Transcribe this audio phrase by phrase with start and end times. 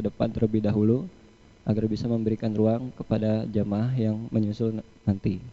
[0.00, 1.04] ke depan terlebih dahulu
[1.68, 5.44] agar bisa memberikan ruang kepada jamaah yang menyusul nanti.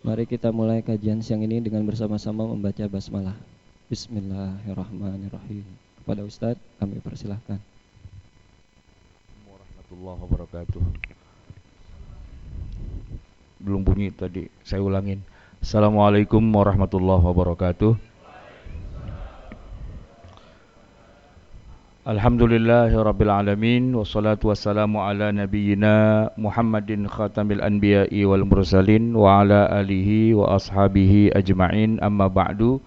[0.00, 3.36] Mari kita mulai kajian siang ini dengan bersama-sama membaca basmalah.
[3.92, 5.68] Bismillahirrahmanirrahim.
[6.00, 7.60] Kepada Ustadz kami persilahkan.
[9.44, 10.82] Warahmatullahi wabarakatuh.
[13.60, 15.20] Belum bunyi tadi, saya ulangin.
[15.60, 18.07] Assalamualaikum warahmatullahi wabarakatuh.
[22.06, 30.30] Alhamdulillahi rabbil alamin wassalatu wassalamu ala nabiyyina Muhammadin khatamil anbiya'i wal mursalin wa ala alihi
[30.30, 31.98] wa ashabihi ajma'in.
[31.98, 32.78] Amma ba'du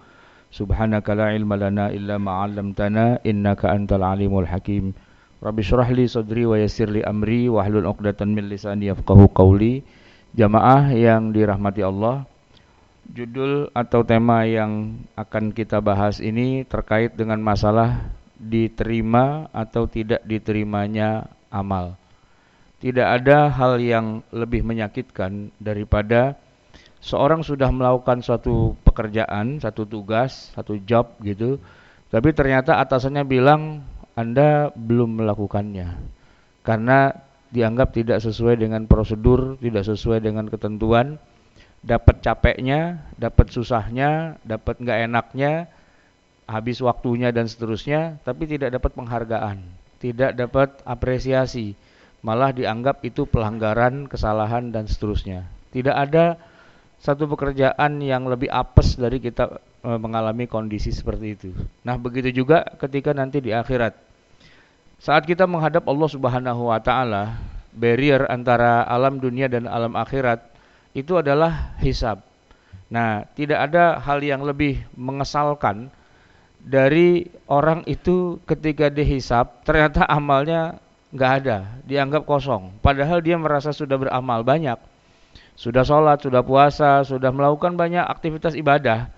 [0.48, 4.96] subhanaka la ilma lana illa ma 'allamtana innaka antal alimul hakim.
[5.44, 9.84] Rabbi shrah li sadri wa yassir li amri wa hlul 'uqdatan min lisani yafqahu qawli.
[10.40, 12.24] Jamaah yang dirahmati Allah
[13.12, 18.08] judul atau tema yang akan kita bahas ini terkait dengan masalah
[18.42, 21.94] diterima atau tidak diterimanya amal.
[22.82, 26.34] Tidak ada hal yang lebih menyakitkan daripada
[26.98, 31.62] seorang sudah melakukan suatu pekerjaan, satu tugas, satu job gitu,
[32.10, 33.86] tapi ternyata atasannya bilang
[34.18, 35.94] Anda belum melakukannya.
[36.66, 37.14] Karena
[37.54, 41.22] dianggap tidak sesuai dengan prosedur, tidak sesuai dengan ketentuan,
[41.82, 45.70] dapat capeknya, dapat susahnya, dapat nggak enaknya,
[46.52, 49.64] habis waktunya dan seterusnya, tapi tidak dapat penghargaan,
[49.96, 51.72] tidak dapat apresiasi,
[52.20, 55.48] malah dianggap itu pelanggaran, kesalahan dan seterusnya.
[55.72, 56.36] Tidak ada
[57.00, 61.50] satu pekerjaan yang lebih apes dari kita e, mengalami kondisi seperti itu.
[61.88, 63.96] Nah, begitu juga ketika nanti di akhirat.
[65.02, 67.40] Saat kita menghadap Allah Subhanahu wa taala,
[67.72, 70.44] barrier antara alam dunia dan alam akhirat
[70.92, 72.22] itu adalah hisab.
[72.92, 75.88] Nah, tidak ada hal yang lebih mengesalkan
[76.62, 80.78] dari orang itu ketika dihisap ternyata amalnya
[81.12, 82.72] nggak ada, dianggap kosong.
[82.80, 84.78] Padahal dia merasa sudah beramal banyak,
[85.58, 89.10] sudah sholat, sudah puasa, sudah melakukan banyak aktivitas ibadah.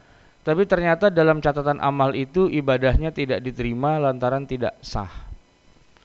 [0.45, 5.09] Tapi ternyata dalam catatan amal itu ibadahnya tidak diterima lantaran tidak sah.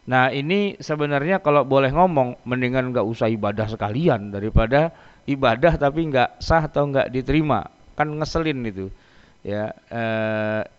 [0.08, 4.96] Nah ini sebenarnya kalau boleh ngomong mendingan nggak usah ibadah sekalian daripada
[5.28, 8.88] ibadah tapi nggak sah atau nggak diterima kan ngeselin itu
[9.40, 10.04] ya e,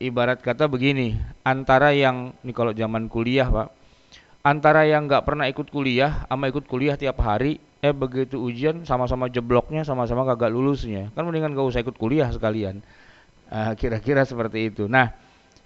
[0.04, 3.72] ibarat kata begini antara yang ini kalau zaman kuliah pak
[4.44, 9.32] antara yang nggak pernah ikut kuliah sama ikut kuliah tiap hari eh begitu ujian sama-sama
[9.32, 11.09] jebloknya sama-sama kagak lulusnya.
[11.16, 12.84] Kan mendingan gak usah ikut kuliah sekalian.
[13.50, 14.84] Kira kira-kira seperti itu.
[14.87, 15.10] Nah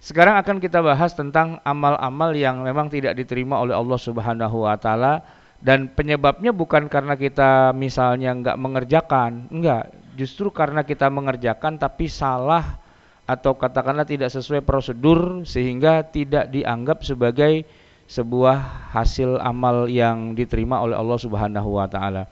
[0.01, 5.21] sekarang akan kita bahas tentang amal-amal yang memang tidak diterima oleh Allah Subhanahu wa taala
[5.61, 12.84] dan penyebabnya bukan karena kita misalnya nggak mengerjakan enggak justru karena kita mengerjakan tapi salah
[13.25, 17.65] atau katakanlah tidak sesuai prosedur sehingga tidak dianggap sebagai
[18.05, 22.29] sebuah hasil amal yang diterima oleh Allah Subhanahu wa taala.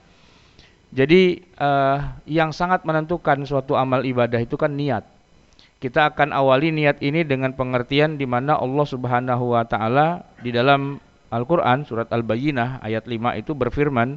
[0.94, 1.98] Jadi uh,
[2.30, 5.02] yang sangat menentukan suatu amal ibadah itu kan niat.
[5.82, 11.02] Kita akan awali niat ini dengan pengertian di mana Allah Subhanahu wa taala di dalam
[11.34, 14.14] Al-Qur'an surat Al-Bayyinah ayat 5 itu berfirman,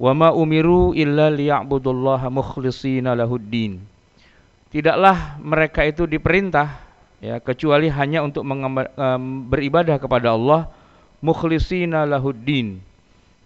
[0.00, 3.99] "Wa ma umiru illa liya'budullaha mukhlishina lahuddin."
[4.70, 6.78] Tidaklah mereka itu diperintah
[7.20, 8.46] ya kecuali hanya untuk
[9.50, 10.70] beribadah kepada Allah
[11.20, 12.80] mukhlishina lahuddin.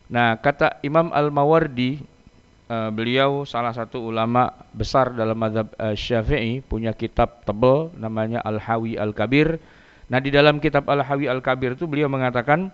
[0.09, 1.99] Nah, kata Imam Al-Mawardi
[2.71, 8.95] uh, beliau salah satu ulama besar dalam mazhab uh, Syafi'i punya kitab tebal namanya Al-Hawi
[9.01, 9.59] Al-Kabir.
[10.07, 12.71] Nah, di dalam kitab Al-Hawi Al-Kabir itu beliau mengatakan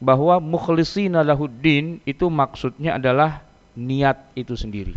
[0.00, 3.44] bahwa mukhlishina lahuddin itu maksudnya adalah
[3.76, 4.96] niat itu sendiri.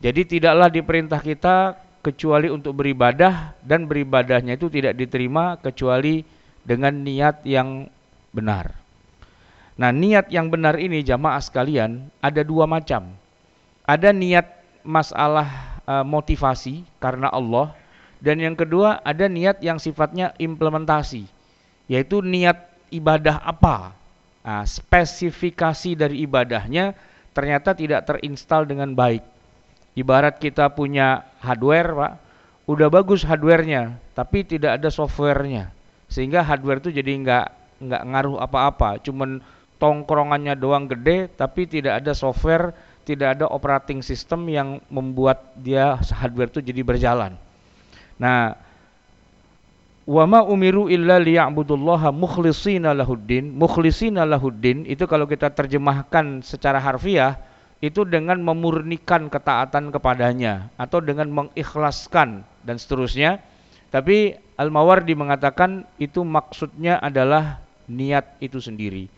[0.00, 6.24] Jadi tidaklah diperintah kita kecuali untuk beribadah dan beribadahnya itu tidak diterima kecuali
[6.64, 7.88] dengan niat yang
[8.32, 8.72] benar.
[9.80, 13.12] Nah, niat yang benar ini jamaah sekalian ada dua macam.
[13.88, 14.44] Ada niat
[14.84, 17.72] masalah e, motivasi karena Allah
[18.20, 21.24] dan yang kedua ada niat yang sifatnya implementasi
[21.88, 23.96] yaitu niat ibadah apa.
[24.40, 26.96] Nah, spesifikasi dari ibadahnya
[27.36, 29.20] ternyata tidak terinstal dengan baik
[29.98, 32.12] Ibarat kita punya hardware, Pak,
[32.68, 35.72] udah bagus hardwarenya, tapi tidak ada softwarenya,
[36.06, 37.46] sehingga hardware itu jadi nggak
[37.80, 39.40] nggak ngaruh apa-apa, cuman
[39.80, 42.76] tongkrongannya doang gede, tapi tidak ada software,
[43.08, 47.32] tidak ada operating system yang membuat dia hardware itu jadi berjalan.
[48.20, 48.52] Nah,
[50.04, 53.56] wa ma umiru illa liya'budullaha mukhlishina lahuddin.
[53.56, 57.40] Mukhlishina lahuddin itu kalau kita terjemahkan secara harfiah
[57.80, 63.40] itu dengan memurnikan ketaatan kepadanya atau dengan mengikhlaskan dan seterusnya.
[63.90, 69.08] Tapi Al-Mawardi mengatakan itu maksudnya adalah niat itu sendiri.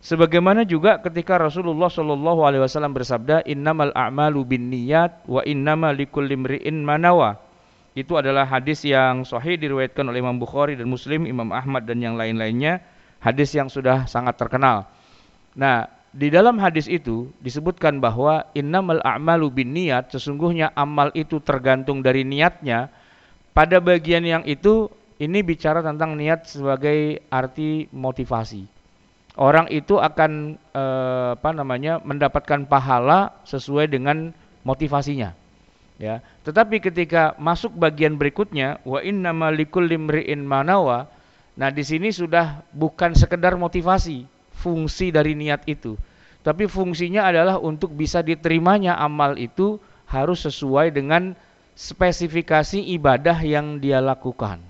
[0.00, 6.40] Sebagaimana juga ketika Rasulullah Shallallahu Alaihi Wasallam bersabda, Innamal a'malu bin niyat wa innama likulli
[6.40, 7.36] imri'in manawa.
[7.92, 12.16] Itu adalah hadis yang sahih diriwayatkan oleh Imam Bukhari dan Muslim, Imam Ahmad dan yang
[12.16, 12.80] lain-lainnya.
[13.20, 14.88] Hadis yang sudah sangat terkenal.
[15.52, 22.02] Nah, di dalam hadis itu disebutkan bahwa innamal a'malu bin niyat, sesungguhnya amal itu tergantung
[22.02, 22.90] dari niatnya.
[23.54, 28.80] Pada bagian yang itu ini bicara tentang niat sebagai arti motivasi
[29.40, 34.36] orang itu akan eh, apa namanya mendapatkan pahala sesuai dengan
[34.66, 35.32] motivasinya.
[36.00, 36.24] Ya.
[36.44, 41.08] Tetapi ketika masuk bagian berikutnya wa innama likulli imri'in manawa,
[41.56, 44.24] nah di sini sudah bukan sekedar motivasi,
[44.60, 45.96] fungsi dari niat itu.
[46.44, 51.32] Tapi fungsinya adalah untuk bisa diterimanya amal itu harus sesuai dengan
[51.76, 54.60] spesifikasi ibadah yang dia lakukan.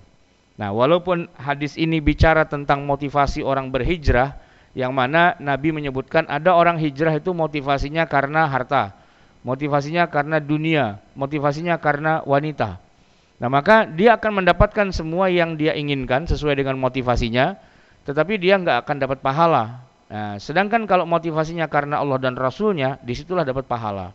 [0.59, 4.35] Nah, walaupun hadis ini bicara tentang motivasi orang berhijrah,
[4.77, 8.95] yang mana Nabi menyebutkan ada orang hijrah itu motivasinya karena harta,
[9.43, 12.79] motivasinya karena dunia, motivasinya karena wanita.
[13.41, 17.57] Nah, maka dia akan mendapatkan semua yang dia inginkan sesuai dengan motivasinya,
[18.07, 19.85] tetapi dia nggak akan dapat pahala.
[20.11, 24.11] Nah, sedangkan kalau motivasinya karena Allah dan Rasulnya, di situlah dapat pahala.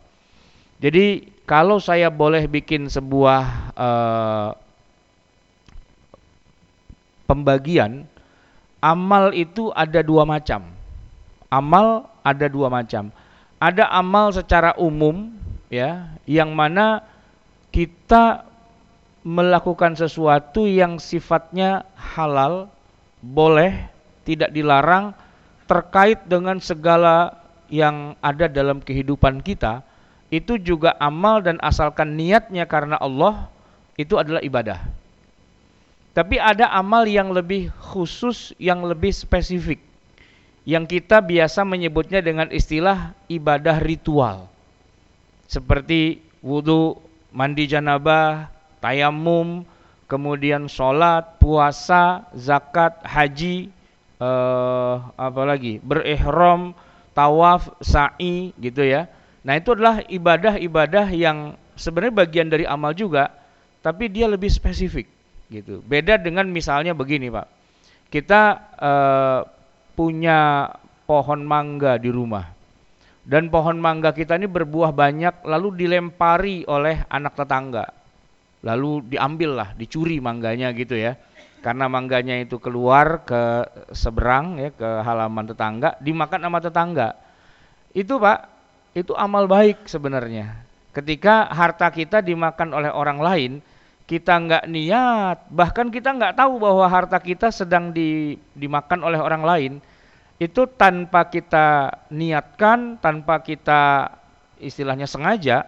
[0.77, 3.41] Jadi kalau saya boleh bikin sebuah
[3.73, 4.49] uh,
[7.25, 8.05] pembagian
[8.77, 10.69] amal itu ada dua macam.
[11.49, 13.09] Amal ada dua macam.
[13.57, 15.33] Ada amal secara umum
[15.73, 17.01] ya, yang mana
[17.73, 18.45] kita
[19.25, 22.69] melakukan sesuatu yang sifatnya halal,
[23.21, 23.89] boleh,
[24.27, 25.15] tidak dilarang
[25.67, 27.35] terkait dengan segala
[27.67, 29.83] yang ada dalam kehidupan kita,
[30.31, 33.51] itu juga amal dan asalkan niatnya karena Allah,
[33.99, 34.79] itu adalah ibadah.
[36.17, 39.77] Tapi ada amal yang lebih khusus, yang lebih spesifik.
[40.67, 44.49] Yang kita biasa menyebutnya dengan istilah ibadah ritual.
[45.47, 46.97] Seperti wudhu,
[47.31, 48.49] mandi janabah,
[48.81, 49.63] tayamum,
[50.07, 53.69] kemudian sholat, puasa, zakat, haji,
[54.17, 56.71] eh, apa lagi, berihram,
[57.11, 59.11] tawaf, sa'i, gitu ya.
[59.43, 63.31] Nah itu adalah ibadah-ibadah yang sebenarnya bagian dari amal juga,
[63.83, 65.07] tapi dia lebih spesifik
[65.51, 65.79] gitu.
[65.83, 67.47] Beda dengan misalnya begini Pak,
[68.11, 68.41] kita
[68.79, 69.39] uh,
[69.95, 70.71] punya
[71.07, 72.57] pohon mangga di rumah
[73.27, 77.96] dan pohon mangga kita ini berbuah banyak lalu dilempari oleh anak tetangga
[78.65, 81.17] lalu diambil lah dicuri mangganya gitu ya.
[81.61, 87.09] Karena mangganya itu keluar ke seberang ya ke halaman tetangga dimakan sama tetangga.
[87.91, 88.47] Itu pak
[88.93, 90.63] itu amal baik sebenarnya.
[90.93, 93.51] Ketika harta kita dimakan oleh orang lain
[94.07, 99.43] kita nggak niat, bahkan kita nggak tahu bahwa harta kita sedang di, dimakan oleh orang
[99.43, 99.73] lain,
[100.39, 104.07] itu tanpa kita niatkan, tanpa kita
[104.63, 105.67] istilahnya sengaja,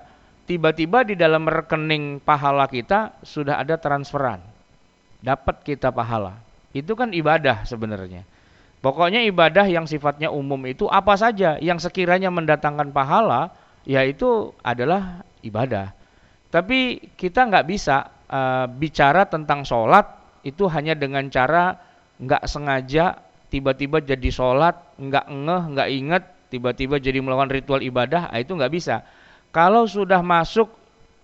[0.49, 4.41] tiba-tiba di dalam rekening pahala kita sudah ada transferan.
[5.21, 6.41] Dapat kita pahala.
[6.73, 8.25] Itu kan ibadah sebenarnya.
[8.81, 13.53] Pokoknya ibadah yang sifatnya umum itu apa saja yang sekiranya mendatangkan pahala,
[13.85, 15.93] yaitu adalah ibadah.
[16.49, 21.77] Tapi kita nggak bisa uh, bicara tentang sholat itu hanya dengan cara
[22.17, 23.21] nggak sengaja
[23.53, 28.71] tiba-tiba jadi sholat nggak ngeh nggak inget tiba-tiba jadi melakukan ritual ibadah ah, itu nggak
[28.71, 29.03] bisa
[29.49, 30.69] kalau sudah masuk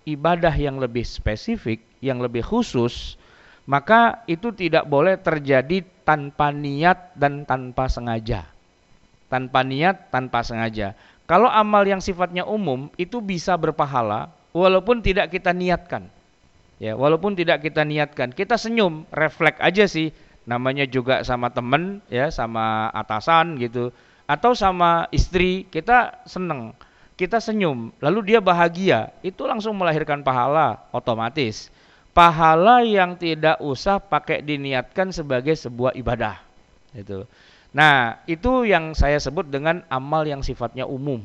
[0.06, 3.18] ibadah yang lebih spesifik yang lebih khusus
[3.66, 8.46] maka itu tidak boleh terjadi tanpa niat dan tanpa sengaja.
[9.26, 10.94] Tanpa niat tanpa sengaja.
[11.26, 16.14] Kalau amal yang sifatnya umum itu bisa berpahala walaupun tidak kita niatkan.
[16.78, 20.14] Ya, walaupun tidak kita niatkan, kita senyum, refleks aja sih.
[20.46, 23.90] Namanya juga sama temen, ya, sama atasan gitu,
[24.30, 26.78] atau sama istri, kita seneng,
[27.16, 31.72] kita senyum, lalu dia bahagia, itu langsung melahirkan pahala otomatis.
[32.12, 36.40] Pahala yang tidak usah pakai diniatkan sebagai sebuah ibadah.
[36.96, 37.28] Itu.
[37.76, 41.20] Nah, itu yang saya sebut dengan amal yang sifatnya umum.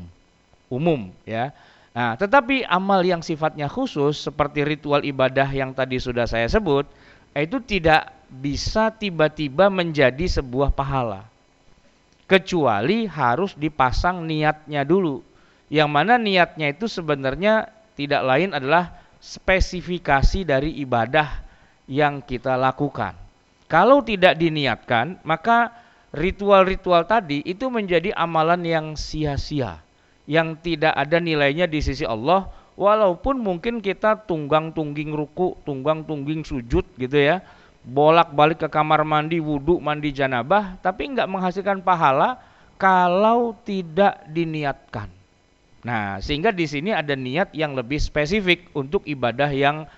[0.67, 1.55] Umum, ya.
[1.95, 6.87] Nah, tetapi amal yang sifatnya khusus seperti ritual ibadah yang tadi sudah saya sebut,
[7.35, 11.27] itu tidak bisa tiba-tiba menjadi sebuah pahala.
[12.31, 15.30] Kecuali harus dipasang niatnya dulu.
[15.71, 18.91] Yang mana niatnya itu sebenarnya tidak lain adalah
[19.23, 21.47] spesifikasi dari ibadah
[21.87, 23.15] yang kita lakukan.
[23.71, 25.71] Kalau tidak diniatkan, maka
[26.11, 29.79] ritual-ritual tadi itu menjadi amalan yang sia-sia
[30.31, 32.47] yang tidak ada nilainya di sisi Allah
[32.79, 37.43] walaupun mungkin kita tunggang tungging ruku, tunggang tungging sujud gitu ya.
[37.81, 42.37] bolak-balik ke kamar mandi, wudhu, mandi janabah, tapi nggak menghasilkan pahala
[42.77, 45.20] kalau tidak diniatkan.
[45.81, 49.89] Nah, sehingga di sini ada niat yang lebih spesifik untuk ibadah yang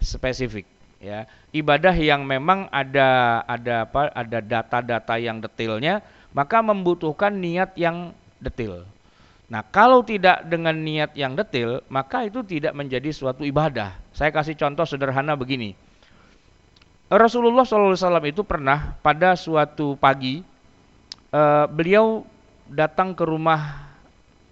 [0.00, 0.68] spesifik,
[1.00, 1.24] ya.
[1.50, 4.12] Ibadah yang memang ada ada apa?
[4.12, 6.04] Ada data-data yang detailnya,
[6.36, 8.84] maka membutuhkan niat yang detail.
[9.48, 13.96] Nah, kalau tidak dengan niat yang detail, maka itu tidak menjadi suatu ibadah.
[14.12, 15.74] Saya kasih contoh sederhana begini
[17.10, 20.46] Rasulullah SAW itu pernah pada suatu pagi
[21.34, 22.22] uh, beliau
[22.70, 23.90] datang ke rumah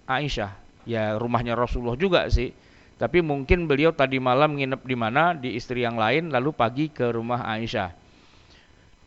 [0.03, 0.51] Aisyah,
[0.89, 2.49] ya rumahnya Rasulullah juga sih.
[2.97, 7.13] Tapi mungkin beliau tadi malam nginep di mana di istri yang lain, lalu pagi ke
[7.13, 7.93] rumah Aisyah.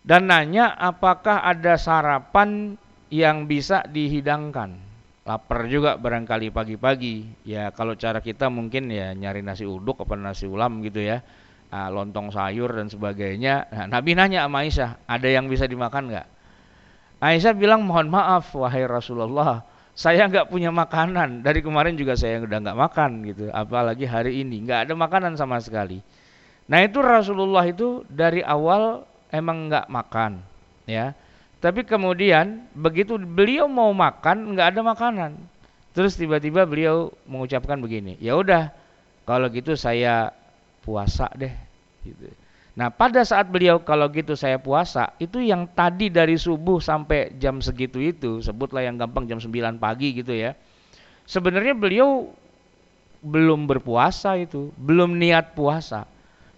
[0.06, 2.78] Dan nanya apakah ada sarapan
[3.10, 4.78] yang bisa dihidangkan.
[5.26, 7.44] Lapar juga barangkali pagi-pagi.
[7.44, 11.20] Ya kalau cara kita mungkin ya nyari nasi uduk apa nasi ulam gitu ya
[11.72, 13.66] uh, lontong sayur dan sebagainya.
[13.72, 16.26] Nah, Nabi nanya sama Aisyah, ada yang bisa dimakan nggak?
[17.24, 21.44] Aisyah bilang mohon maaf wahai Rasulullah, saya nggak punya makanan.
[21.44, 25.61] Dari kemarin juga saya udah nggak makan gitu, apalagi hari ini nggak ada makanan sama
[25.61, 26.00] sekali.
[26.68, 30.40] Nah itu Rasulullah itu dari awal emang nggak makan,
[30.88, 31.12] ya.
[31.62, 35.30] Tapi kemudian begitu beliau mau makan nggak ada makanan.
[35.92, 38.72] Terus tiba-tiba beliau mengucapkan begini, ya udah
[39.28, 40.32] kalau gitu saya
[40.82, 41.52] puasa deh
[42.02, 42.32] gitu.
[42.72, 47.60] Nah pada saat beliau kalau gitu saya puasa itu yang tadi dari subuh sampai jam
[47.60, 50.56] segitu itu sebutlah yang gampang jam 9 pagi gitu ya
[51.28, 52.32] sebenarnya beliau
[53.22, 56.08] belum berpuasa itu belum niat puasa.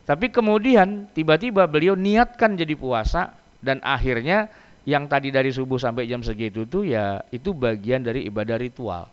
[0.05, 3.33] Tapi kemudian tiba-tiba beliau niatkan jadi puasa
[3.65, 4.53] dan akhirnya
[4.85, 9.09] yang tadi dari subuh sampai jam segitu itu ya itu bagian dari ibadah ritual.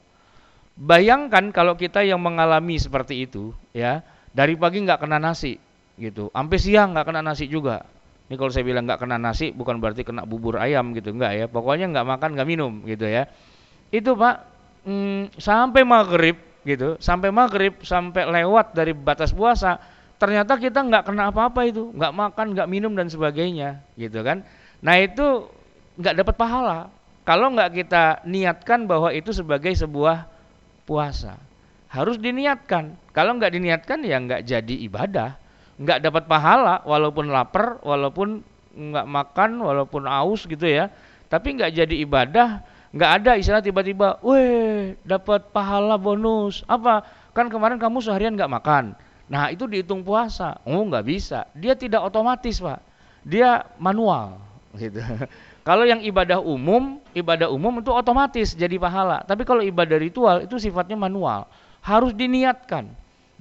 [0.76, 4.04] Bayangkan kalau kita yang mengalami seperti itu ya
[4.36, 5.60] dari pagi nggak kena nasi
[6.02, 6.34] gitu.
[6.34, 7.86] Sampai siang nggak kena nasi juga.
[8.28, 11.14] Ini kalau saya bilang nggak kena nasi bukan berarti kena bubur ayam gitu.
[11.14, 13.30] Nggak ya pokoknya nggak makan nggak minum gitu ya.
[13.94, 14.36] Itu pak
[14.90, 19.82] hmm, sampai maghrib gitu sampai maghrib sampai lewat dari batas puasa
[20.22, 21.94] ternyata kita nggak kena apa-apa itu.
[21.94, 24.42] Nggak makan nggak minum dan sebagainya gitu kan.
[24.82, 25.46] Nah itu
[26.02, 26.80] nggak dapat pahala.
[27.22, 30.26] Kalau nggak kita niatkan bahwa itu sebagai sebuah
[30.90, 31.38] puasa
[31.92, 32.96] harus diniatkan.
[33.12, 35.36] Kalau nggak diniatkan ya nggak jadi ibadah,
[35.82, 38.46] nggak dapat pahala walaupun lapar, walaupun
[38.78, 40.94] nggak makan, walaupun aus gitu ya.
[41.28, 42.62] Tapi nggak jadi ibadah,
[42.94, 47.02] nggak ada istilah tiba-tiba, weh dapat pahala bonus apa?
[47.34, 48.94] Kan kemarin kamu seharian nggak makan.
[49.32, 50.60] Nah itu dihitung puasa.
[50.68, 51.48] Oh nggak bisa.
[51.56, 52.84] Dia tidak otomatis pak.
[53.24, 54.38] Dia manual
[54.76, 55.00] gitu.
[55.68, 59.22] Kalau yang ibadah umum, ibadah umum itu otomatis jadi pahala.
[59.22, 61.46] Tapi kalau ibadah ritual itu sifatnya manual
[61.86, 62.90] harus diniatkan.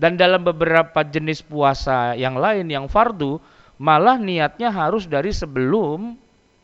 [0.00, 3.36] Dan dalam beberapa jenis puasa yang lain yang fardu,
[3.76, 6.16] malah niatnya harus dari sebelum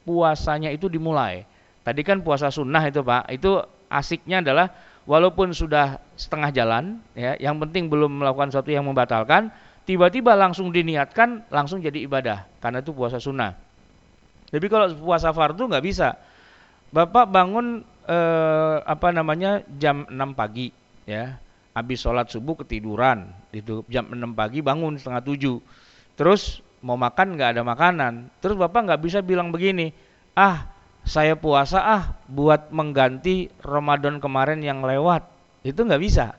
[0.09, 1.45] puasanya itu dimulai.
[1.85, 3.61] Tadi kan puasa sunnah itu Pak, itu
[3.93, 4.73] asiknya adalah
[5.05, 9.53] walaupun sudah setengah jalan, ya, yang penting belum melakukan sesuatu yang membatalkan,
[9.85, 13.53] tiba-tiba langsung diniatkan, langsung jadi ibadah, karena itu puasa sunnah.
[14.49, 16.17] Tapi kalau puasa fardu nggak bisa.
[16.89, 20.73] Bapak bangun eh, apa namanya jam 6 pagi,
[21.05, 21.37] ya
[21.77, 23.29] habis sholat subuh ketiduran.
[23.53, 25.57] Itu jam 6 pagi bangun setengah tujuh.
[26.17, 28.33] Terus mau makan nggak ada makanan.
[28.41, 29.93] Terus bapak nggak bisa bilang begini
[30.33, 30.65] ah
[31.05, 32.03] saya puasa ah
[32.33, 35.29] buat mengganti Ramadan kemarin yang lewat.
[35.61, 36.33] Itu nggak bisa.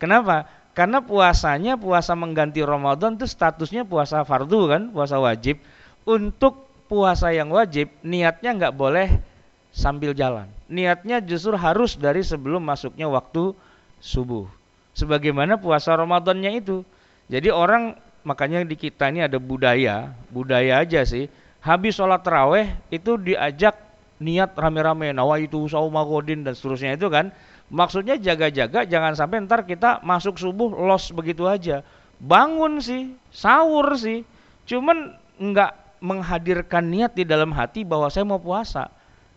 [0.00, 0.48] Kenapa?
[0.72, 5.60] Karena puasanya puasa mengganti Ramadan itu statusnya puasa fardu kan puasa wajib.
[6.08, 9.20] Untuk puasa yang wajib niatnya nggak boleh
[9.68, 10.48] sambil jalan.
[10.72, 13.52] Niatnya justru harus dari sebelum masuknya waktu
[14.00, 14.61] subuh
[14.92, 16.84] sebagaimana puasa Ramadannya itu.
[17.28, 21.26] Jadi orang makanya di kita ini ada budaya, budaya aja sih.
[21.62, 23.78] Habis sholat terawih itu diajak
[24.22, 27.30] niat rame-rame nawaitu saumagodin dan seterusnya itu kan.
[27.72, 31.80] Maksudnya jaga-jaga jangan sampai ntar kita masuk subuh los begitu aja.
[32.20, 34.22] Bangun sih, sahur sih.
[34.68, 38.90] Cuman nggak menghadirkan niat di dalam hati bahwa saya mau puasa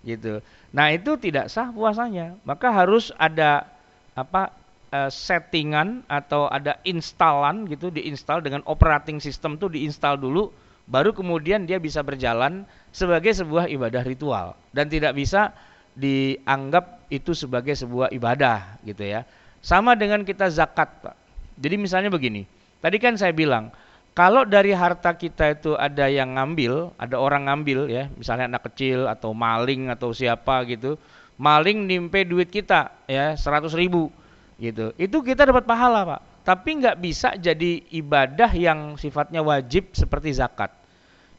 [0.03, 0.41] gitu.
[0.75, 2.35] Nah, itu tidak sah puasanya.
[2.43, 3.69] Maka harus ada
[4.17, 4.51] apa
[4.95, 10.55] uh, settingan atau ada instalan gitu diinstal dengan operating system tuh diinstal dulu
[10.87, 12.63] baru kemudian dia bisa berjalan
[12.95, 15.51] sebagai sebuah ibadah ritual dan tidak bisa
[15.97, 19.23] dianggap itu sebagai sebuah ibadah gitu ya.
[19.63, 21.15] Sama dengan kita zakat, Pak.
[21.57, 22.45] Jadi misalnya begini.
[22.83, 23.73] Tadi kan saya bilang,
[24.13, 29.09] kalau dari harta kita itu ada yang ngambil, ada orang ngambil ya, misalnya anak kecil
[29.09, 30.99] atau maling atau siapa gitu,
[31.41, 34.13] maling nimpe duit kita ya 100 ribu
[34.61, 34.95] gitu.
[34.95, 36.21] Itu kita dapat pahala, Pak.
[36.45, 40.69] Tapi nggak bisa jadi ibadah yang sifatnya wajib seperti zakat.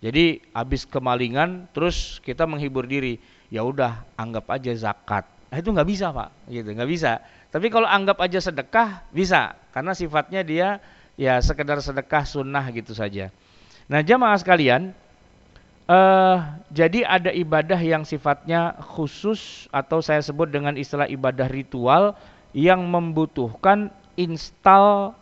[0.03, 3.17] Jadi habis kemalingan terus kita menghibur diri,
[3.49, 5.25] ya udah anggap aja zakat.
[5.47, 7.23] Nah, itu nggak bisa pak, gitu nggak bisa.
[7.49, 10.69] Tapi kalau anggap aja sedekah bisa, karena sifatnya dia
[11.17, 13.33] ya sekedar sedekah sunnah gitu saja.
[13.89, 14.93] Nah jamaah sekalian,
[15.89, 22.19] uh, jadi ada ibadah yang sifatnya khusus atau saya sebut dengan istilah ibadah ritual
[22.57, 25.13] yang membutuhkan install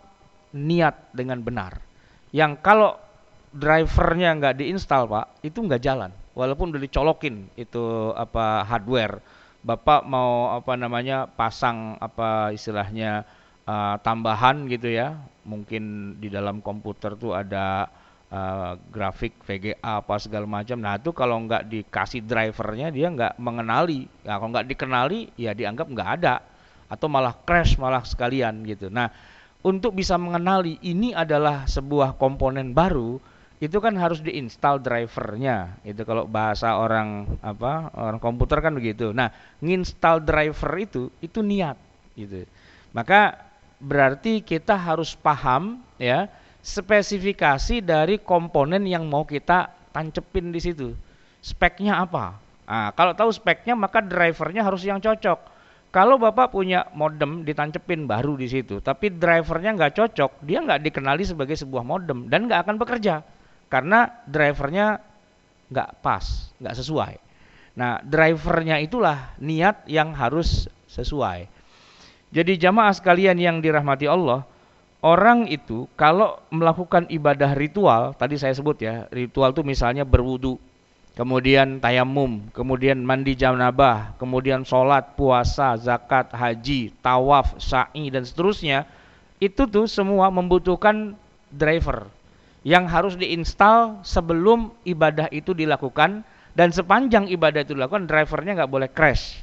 [0.54, 1.82] niat dengan benar.
[2.30, 2.94] Yang kalau
[3.50, 6.14] drivernya nggak diinstal pak, itu nggak jalan.
[6.38, 9.18] Walaupun udah dicolokin itu apa hardware,
[9.66, 13.26] bapak mau apa namanya pasang apa istilahnya
[13.66, 17.90] uh, tambahan gitu ya, mungkin di dalam komputer tuh ada
[18.30, 20.78] uh, grafik VGA apa segala macam.
[20.78, 24.06] Nah itu kalau nggak dikasih drivernya dia nggak mengenali.
[24.22, 26.53] Nah, kalau nggak dikenali ya dianggap nggak ada
[26.88, 28.88] atau malah crash malah sekalian gitu.
[28.92, 29.10] Nah
[29.64, 33.16] untuk bisa mengenali ini adalah sebuah komponen baru
[33.62, 35.80] itu kan harus diinstal drivernya.
[35.86, 39.14] Itu kalau bahasa orang apa orang komputer kan begitu.
[39.16, 39.32] Nah
[39.64, 41.78] nginstal driver itu itu niat
[42.18, 42.44] gitu.
[42.92, 43.40] Maka
[43.80, 46.28] berarti kita harus paham ya
[46.64, 50.96] spesifikasi dari komponen yang mau kita tancepin di situ.
[51.44, 52.40] Speknya apa?
[52.64, 55.53] Nah, kalau tahu speknya maka drivernya harus yang cocok
[55.94, 61.22] kalau Bapak punya modem ditancepin baru di situ, tapi drivernya nggak cocok, dia nggak dikenali
[61.22, 63.22] sebagai sebuah modem dan nggak akan bekerja
[63.70, 64.98] karena drivernya
[65.70, 67.14] nggak pas, nggak sesuai.
[67.78, 71.46] Nah, drivernya itulah niat yang harus sesuai.
[72.34, 74.42] Jadi jamaah sekalian yang dirahmati Allah,
[74.98, 80.58] orang itu kalau melakukan ibadah ritual, tadi saya sebut ya, ritual itu misalnya berwudu,
[81.14, 88.86] kemudian tayamum, kemudian mandi janabah, kemudian sholat, puasa, zakat, haji, tawaf, sa'i dan seterusnya,
[89.38, 91.14] itu tuh semua membutuhkan
[91.54, 92.10] driver
[92.66, 96.26] yang harus diinstal sebelum ibadah itu dilakukan
[96.58, 99.42] dan sepanjang ibadah itu dilakukan drivernya nggak boleh crash,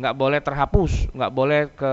[0.00, 1.92] nggak boleh terhapus, nggak boleh ke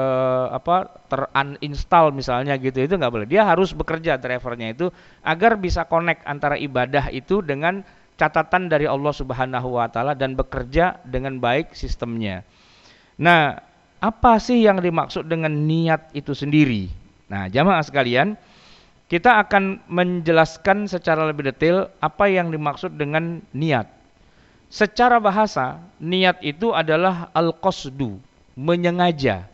[0.55, 3.27] apa teruninstall misalnya gitu itu nggak boleh.
[3.27, 4.87] Dia harus bekerja drivernya itu
[5.23, 7.83] agar bisa connect antara ibadah itu dengan
[8.17, 12.41] catatan dari Allah Subhanahu wa taala dan bekerja dengan baik sistemnya.
[13.21, 13.61] Nah,
[13.97, 16.89] apa sih yang dimaksud dengan niat itu sendiri?
[17.29, 18.37] Nah, jamaah sekalian,
[19.07, 23.87] kita akan menjelaskan secara lebih detail apa yang dimaksud dengan niat.
[24.67, 28.19] Secara bahasa, niat itu adalah al-qasdu,
[28.57, 29.47] menyengaja.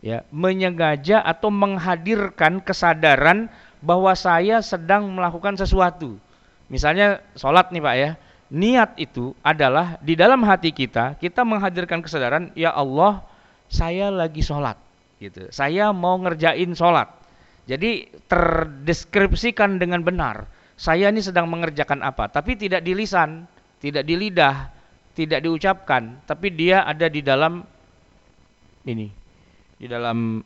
[0.00, 3.50] Ya, menyengaja atau menghadirkan kesadaran
[3.82, 6.16] bahwa saya sedang melakukan sesuatu.
[6.66, 8.10] Misalnya sholat nih Pak ya,
[8.50, 13.22] niat itu adalah di dalam hati kita, kita menghadirkan kesadaran, ya Allah,
[13.70, 14.78] saya lagi sholat,
[15.18, 15.46] gitu.
[15.50, 17.10] Saya mau ngerjain sholat.
[17.66, 20.46] Jadi terdeskripsikan dengan benar.
[20.78, 23.48] Saya ini sedang mengerjakan apa, tapi tidak di lisan,
[23.82, 24.70] tidak di lidah,
[25.16, 27.64] tidak diucapkan, tapi dia ada di dalam
[28.86, 29.08] ini,
[29.80, 30.44] di dalam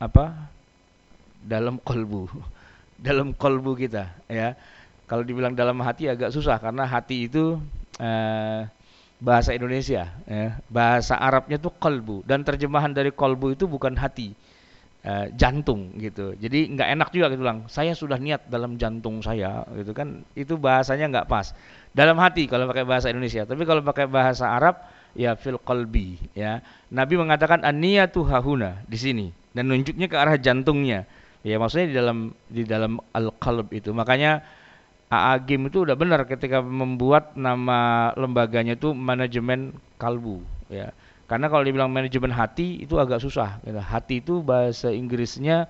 [0.00, 0.54] apa?
[1.42, 2.30] Dalam kolbu,
[3.06, 4.54] dalam kolbu kita, ya
[5.06, 7.58] kalau dibilang dalam hati agak susah karena hati itu
[8.02, 8.66] eh,
[9.16, 10.60] bahasa Indonesia, ya.
[10.68, 14.36] bahasa Arabnya itu kolbu dan terjemahan dari kolbu itu bukan hati,
[15.06, 16.36] eh, jantung gitu.
[16.36, 17.64] Jadi nggak enak juga gitu bilang.
[17.72, 20.20] Saya sudah niat dalam jantung saya, gitu kan?
[20.36, 21.56] Itu bahasanya nggak pas.
[21.96, 24.84] Dalam hati kalau pakai bahasa Indonesia, tapi kalau pakai bahasa Arab
[25.16, 26.60] ya fil kolbi, ya.
[26.92, 31.08] Nabi mengatakan aniyatu hahuna di sini dan nunjuknya ke arah jantungnya.
[31.40, 32.18] Ya maksudnya di dalam
[32.50, 33.94] di dalam al qalb itu.
[33.94, 34.44] Makanya
[35.06, 39.70] AA Game itu udah benar ketika membuat nama lembaganya itu manajemen
[40.02, 40.90] kalbu ya.
[41.26, 43.58] Karena kalau dibilang manajemen hati itu agak susah.
[43.66, 43.78] Gitu.
[43.82, 45.66] Hati itu bahasa Inggrisnya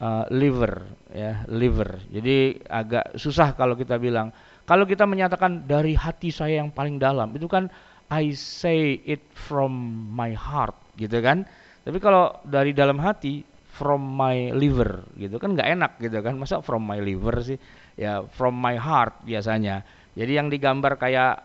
[0.00, 2.00] uh, liver ya, liver.
[2.12, 4.32] Jadi agak susah kalau kita bilang.
[4.68, 7.72] Kalau kita menyatakan dari hati saya yang paling dalam itu kan
[8.12, 9.72] I say it from
[10.12, 11.48] my heart gitu kan.
[11.88, 16.36] Tapi kalau dari dalam hati from my liver gitu kan nggak enak gitu kan.
[16.36, 17.56] Masa from my liver sih?
[17.98, 19.82] Ya from my heart biasanya.
[20.14, 21.42] Jadi yang digambar kayak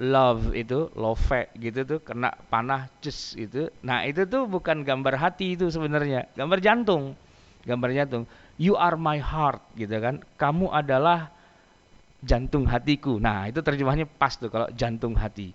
[0.00, 1.20] love itu, love
[1.60, 3.68] gitu tuh kena panah cus itu.
[3.84, 7.12] Nah, itu tuh bukan gambar hati itu sebenarnya, gambar jantung.
[7.68, 8.24] Gambar jantung.
[8.56, 10.24] You are my heart gitu kan.
[10.40, 11.28] Kamu adalah
[12.24, 13.20] jantung hatiku.
[13.20, 15.52] Nah, itu terjemahnya pas tuh kalau jantung hati.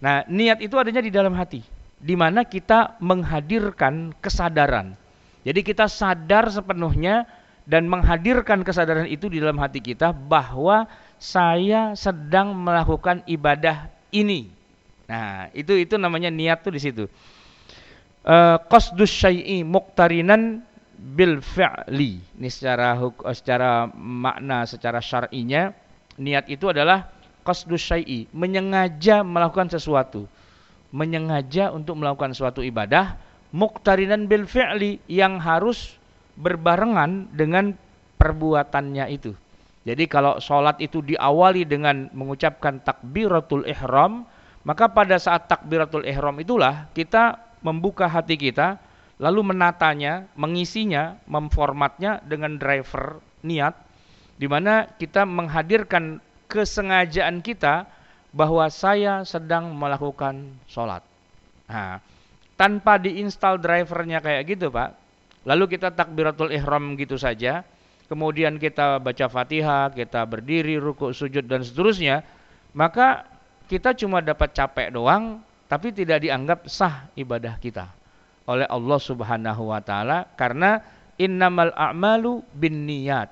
[0.00, 1.60] Nah, niat itu adanya di dalam hati,
[2.00, 4.96] di mana kita menghadirkan kesadaran.
[5.44, 7.24] Jadi kita sadar sepenuhnya
[7.68, 10.88] dan menghadirkan kesadaran itu di dalam hati kita bahwa
[11.20, 14.48] saya sedang melakukan ibadah ini.
[15.10, 17.04] Nah, itu itu namanya niat tuh di situ.
[18.20, 20.60] Eh, qasdus syai'i muqtarinan
[20.96, 22.20] bil fi'li.
[22.20, 22.96] Ini secara
[23.32, 25.72] secara makna secara syar'inya
[26.20, 27.08] niat itu adalah
[27.44, 30.28] qasdus syai'i, menyengaja melakukan sesuatu.
[30.90, 33.14] Menyengaja untuk melakukan suatu ibadah
[33.50, 35.99] muqtarinan bil fi'li yang harus
[36.36, 37.74] berbarengan dengan
[38.20, 39.32] perbuatannya itu.
[39.88, 44.28] Jadi kalau sholat itu diawali dengan mengucapkan takbiratul ihram,
[44.68, 48.76] maka pada saat takbiratul ihram itulah kita membuka hati kita,
[49.16, 53.72] lalu menatanya, mengisinya, memformatnya dengan driver niat,
[54.36, 57.88] di mana kita menghadirkan kesengajaan kita
[58.36, 61.00] bahwa saya sedang melakukan sholat.
[61.72, 62.04] Nah,
[62.60, 64.99] tanpa diinstal drivernya kayak gitu Pak,
[65.44, 67.62] lalu kita takbiratul ihram gitu saja,
[68.10, 72.26] kemudian kita baca Fatihah, kita berdiri, ruku, sujud dan seterusnya,
[72.74, 73.24] maka
[73.70, 77.86] kita cuma dapat capek doang tapi tidak dianggap sah ibadah kita
[78.50, 80.82] oleh Allah Subhanahu wa taala karena
[81.20, 83.30] innamal a'malu binniyat.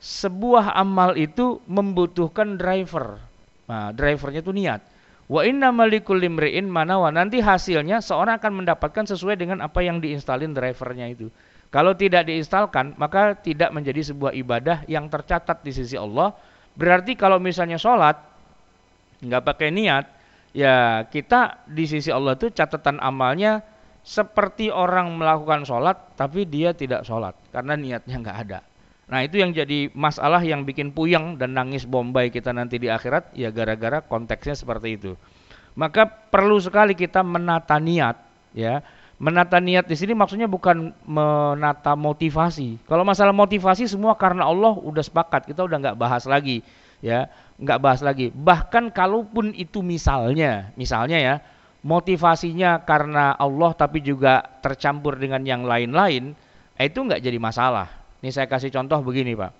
[0.00, 3.20] Sebuah amal itu membutuhkan driver.
[3.64, 4.80] Nah, drivernya itu niat.
[5.24, 7.08] Wa innamal likulli imri'in manawa.
[7.08, 11.32] Nanti hasilnya seorang akan mendapatkan sesuai dengan apa yang diinstalin drivernya itu.
[11.74, 16.30] Kalau tidak diinstalkan, maka tidak menjadi sebuah ibadah yang tercatat di sisi Allah.
[16.78, 18.14] Berarti kalau misalnya sholat,
[19.18, 20.06] nggak pakai niat,
[20.54, 23.66] ya kita di sisi Allah itu catatan amalnya
[24.06, 28.62] seperti orang melakukan sholat, tapi dia tidak sholat karena niatnya nggak ada.
[29.10, 33.34] Nah itu yang jadi masalah yang bikin puyeng dan nangis bombay kita nanti di akhirat,
[33.34, 35.18] ya gara-gara konteksnya seperti itu.
[35.74, 38.14] Maka perlu sekali kita menata niat,
[38.54, 38.78] ya
[39.14, 42.82] Menata niat di sini maksudnya bukan menata motivasi.
[42.82, 46.66] Kalau masalah motivasi semua karena Allah udah sepakat, kita udah nggak bahas lagi,
[46.98, 47.30] ya,
[47.62, 48.34] nggak bahas lagi.
[48.34, 51.34] Bahkan kalaupun itu misalnya, misalnya ya,
[51.86, 56.34] motivasinya karena Allah tapi juga tercampur dengan yang lain-lain,
[56.74, 57.86] eh, itu nggak jadi masalah.
[58.18, 59.54] Ini saya kasih contoh begini pak,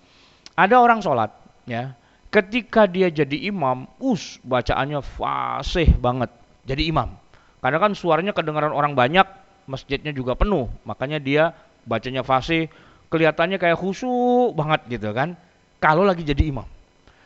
[0.58, 1.30] ada orang sholat,
[1.68, 1.94] ya,
[2.34, 6.32] ketika dia jadi imam, us bacaannya fasih banget,
[6.66, 7.14] jadi imam.
[7.62, 12.68] Karena kan suaranya kedengaran orang banyak, masjidnya juga penuh, makanya dia bacanya fasih,
[13.12, 15.36] kelihatannya kayak khusyuk banget gitu kan.
[15.80, 16.64] Kalau lagi jadi imam.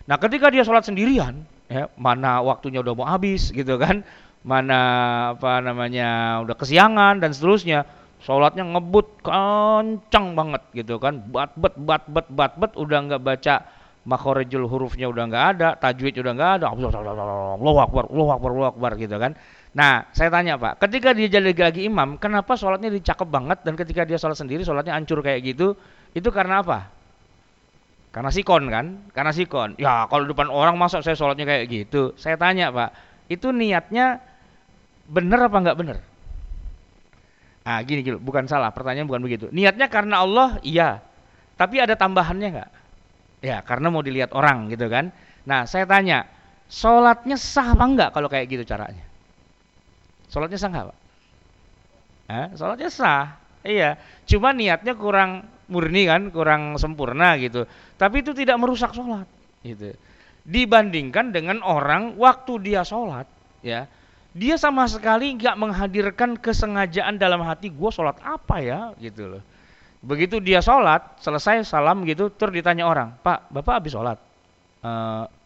[0.08, 4.02] Nah, ketika dia sholat sendirian, ya, mana waktunya udah mau habis gitu kan,
[4.42, 4.80] mana
[5.36, 7.84] apa namanya udah kesiangan dan seterusnya,
[8.24, 13.54] sholatnya ngebut kencang banget gitu kan, bat bet bat bet bat bet udah nggak baca
[14.08, 16.88] makhorijul hurufnya udah nggak ada, tajwid udah nggak ada, Allahu
[17.84, 19.36] akbar, Allahu akbar, Allahu akbar gitu kan.
[19.76, 24.08] Nah, saya tanya Pak, ketika dia jadi lagi imam, kenapa sholatnya dicakep banget dan ketika
[24.08, 25.76] dia sholat sendiri sholatnya hancur kayak gitu?
[26.16, 26.88] Itu karena apa?
[28.08, 28.86] Karena sikon kan?
[29.12, 29.76] Karena sikon.
[29.76, 32.16] Ya kalau depan orang masa saya sholatnya kayak gitu?
[32.16, 32.90] Saya tanya Pak,
[33.28, 34.24] itu niatnya
[35.08, 35.96] bener apa nggak bener?
[37.68, 39.52] Ah gini gitu, bukan salah, pertanyaan bukan begitu.
[39.52, 41.04] Niatnya karena Allah, iya.
[41.60, 42.70] Tapi ada tambahannya nggak?
[43.44, 45.12] Ya karena mau dilihat orang gitu kan.
[45.44, 46.24] Nah saya tanya,
[46.72, 49.07] sholatnya sah apa enggak kalau kayak gitu caranya?
[50.28, 50.98] Sholatnya sah nggak Pak?
[52.28, 53.24] Eh, sholatnya sah.
[53.64, 57.68] Iya, cuma niatnya kurang murni kan, kurang sempurna gitu.
[58.00, 59.28] Tapi itu tidak merusak sholat.
[59.60, 59.92] Gitu.
[60.48, 63.28] Dibandingkan dengan orang waktu dia sholat,
[63.60, 63.84] ya,
[64.32, 69.42] dia sama sekali nggak menghadirkan kesengajaan dalam hati gue sholat apa ya, gitu loh.
[69.98, 74.16] Begitu dia sholat, selesai salam gitu, terus ditanya orang, Pak, Bapak habis sholat?
[74.78, 74.90] E,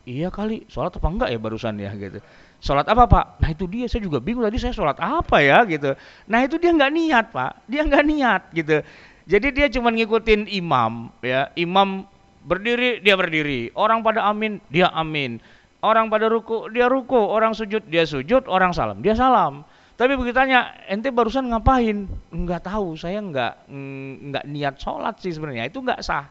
[0.05, 2.21] iya kali, sholat apa enggak ya barusan ya gitu.
[2.63, 3.43] Sholat apa pak?
[3.43, 5.99] Nah itu dia, saya juga bingung tadi saya sholat apa ya gitu.
[6.31, 8.87] Nah itu dia nggak niat pak, dia nggak niat gitu.
[9.27, 12.07] Jadi dia cuma ngikutin imam ya, imam
[12.47, 15.43] berdiri dia berdiri, orang pada amin dia amin,
[15.83, 19.67] orang pada ruku dia ruku, orang sujud dia sujud, orang salam dia salam.
[19.99, 22.07] Tapi begitu tanya, ente barusan ngapain?
[22.31, 25.67] Enggak tahu, saya enggak enggak niat sholat sih sebenarnya.
[25.67, 26.31] Itu enggak sah.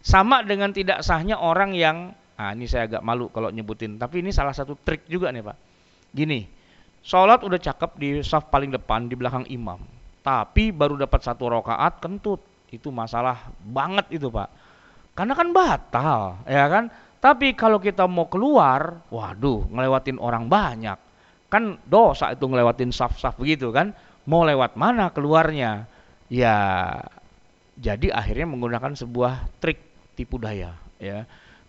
[0.00, 4.30] Sama dengan tidak sahnya orang yang Nah, ini saya agak malu kalau nyebutin, tapi ini
[4.30, 5.56] salah satu trik juga nih Pak.
[6.14, 6.46] Gini,
[7.02, 9.82] sholat udah cakep di saf paling depan di belakang imam,
[10.22, 12.38] tapi baru dapat satu rokaat kentut,
[12.70, 14.54] itu masalah banget itu Pak.
[15.18, 16.94] Karena kan batal, ya kan?
[17.18, 20.94] Tapi kalau kita mau keluar, waduh, ngelewatin orang banyak.
[21.50, 23.90] Kan dosa itu ngelewatin saf-saf begitu kan?
[24.30, 25.90] Mau lewat mana keluarnya?
[26.30, 26.54] Ya,
[27.74, 29.82] jadi akhirnya menggunakan sebuah trik
[30.14, 31.26] tipu daya, ya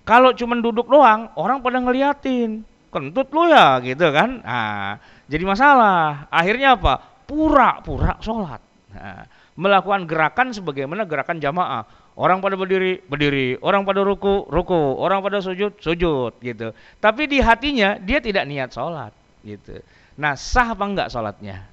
[0.09, 2.65] kalau cuma duduk doang, orang pada ngeliatin.
[2.89, 4.41] Kentut lu ya gitu kan.
[4.41, 4.97] Nah,
[5.29, 6.25] jadi masalah.
[6.33, 6.97] Akhirnya apa?
[7.29, 8.57] Pura-pura sholat.
[8.89, 11.85] Nah, melakukan gerakan sebagaimana gerakan jamaah.
[12.17, 13.61] Orang pada berdiri, berdiri.
[13.61, 14.97] Orang pada ruku, ruku.
[14.97, 16.73] Orang pada sujud, sujud gitu.
[16.97, 19.13] Tapi di hatinya dia tidak niat sholat
[19.45, 19.77] gitu.
[20.17, 21.69] Nah sah apa enggak sholatnya?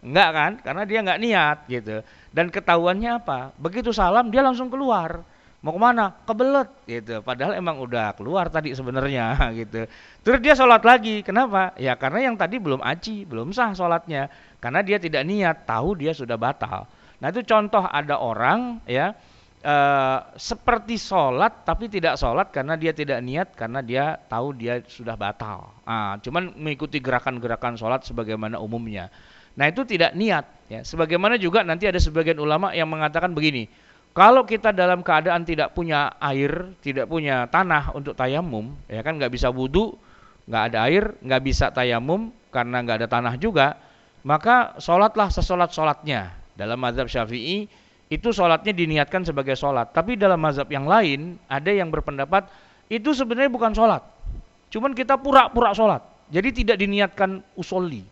[0.00, 0.52] Enggak kan?
[0.64, 2.00] Karena dia enggak niat gitu.
[2.32, 3.52] Dan ketahuannya apa?
[3.60, 5.33] Begitu salam dia langsung keluar
[5.64, 6.12] mau ke mana?
[6.28, 6.68] Kebelet.
[6.84, 7.24] Gitu.
[7.24, 9.32] Padahal emang udah keluar tadi sebenarnya
[9.64, 9.88] gitu.
[10.20, 11.24] Terus dia sholat lagi.
[11.24, 11.72] Kenapa?
[11.80, 14.28] Ya karena yang tadi belum aci belum sah sholatnya.
[14.60, 16.84] Karena dia tidak niat tahu dia sudah batal.
[17.24, 19.16] Nah itu contoh ada orang ya
[19.64, 25.16] eh, seperti sholat tapi tidak sholat karena dia tidak niat karena dia tahu dia sudah
[25.16, 25.72] batal.
[25.88, 29.08] Ah cuman mengikuti gerakan-gerakan sholat sebagaimana umumnya.
[29.56, 30.84] Nah itu tidak niat ya.
[30.84, 33.64] Sebagaimana juga nanti ada sebagian ulama yang mengatakan begini
[34.14, 39.34] kalau kita dalam keadaan tidak punya air, tidak punya tanah untuk tayamum, ya kan nggak
[39.34, 39.98] bisa wudhu,
[40.46, 43.74] nggak ada air, nggak bisa tayamum karena nggak ada tanah juga,
[44.22, 46.30] maka sholatlah sesolat sholatnya.
[46.54, 47.66] Dalam mazhab syafi'i
[48.06, 49.90] itu sholatnya diniatkan sebagai sholat.
[49.90, 52.46] Tapi dalam mazhab yang lain ada yang berpendapat
[52.86, 54.06] itu sebenarnya bukan sholat.
[54.70, 56.06] Cuman kita pura-pura sholat.
[56.30, 58.06] Jadi tidak diniatkan usolli.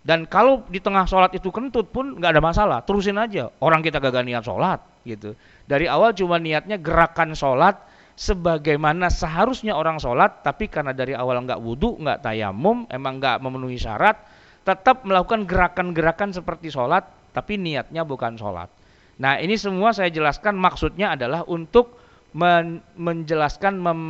[0.00, 3.52] Dan kalau di tengah sholat itu kentut pun nggak ada masalah, terusin aja.
[3.60, 5.36] Orang kita gagal niat sholat gitu.
[5.68, 7.78] Dari awal cuma niatnya gerakan sholat
[8.14, 13.78] sebagaimana seharusnya orang sholat, tapi karena dari awal nggak wudhu, nggak tayamum, emang nggak memenuhi
[13.78, 14.18] syarat,
[14.62, 18.70] tetap melakukan gerakan-gerakan seperti sholat, tapi niatnya bukan sholat.
[19.18, 21.98] Nah ini semua saya jelaskan maksudnya adalah untuk
[22.34, 24.00] men menjelaskan, mem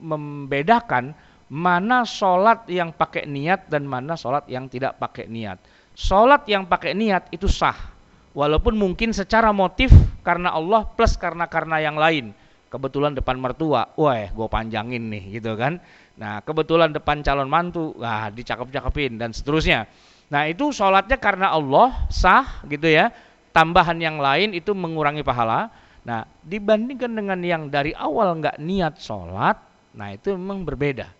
[0.00, 1.16] membedakan
[1.50, 5.58] mana sholat yang pakai niat dan mana sholat yang tidak pakai niat.
[5.96, 7.89] Sholat yang pakai niat itu sah,
[8.32, 9.90] walaupun mungkin secara motif
[10.22, 12.32] karena Allah plus karena karena yang lain.
[12.70, 15.82] Kebetulan depan mertua wah gue panjangin nih gitu kan.
[16.14, 19.90] Nah kebetulan depan calon mantu wah dicakep-cakepin dan seterusnya.
[20.30, 23.10] Nah itu sholatnya karena Allah sah gitu ya.
[23.50, 25.66] Tambahan yang lain itu mengurangi pahala.
[26.06, 29.58] Nah dibandingkan dengan yang dari awal nggak niat sholat
[29.90, 31.10] nah itu memang berbeda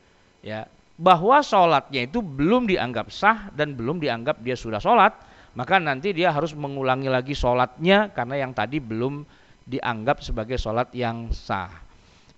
[0.46, 0.70] ya.
[0.94, 5.18] Bahwa sholatnya itu belum dianggap sah dan belum dianggap dia sudah sholat
[5.58, 9.26] maka nanti dia harus mengulangi lagi sholatnya karena yang tadi belum
[9.66, 11.70] dianggap sebagai sholat yang sah.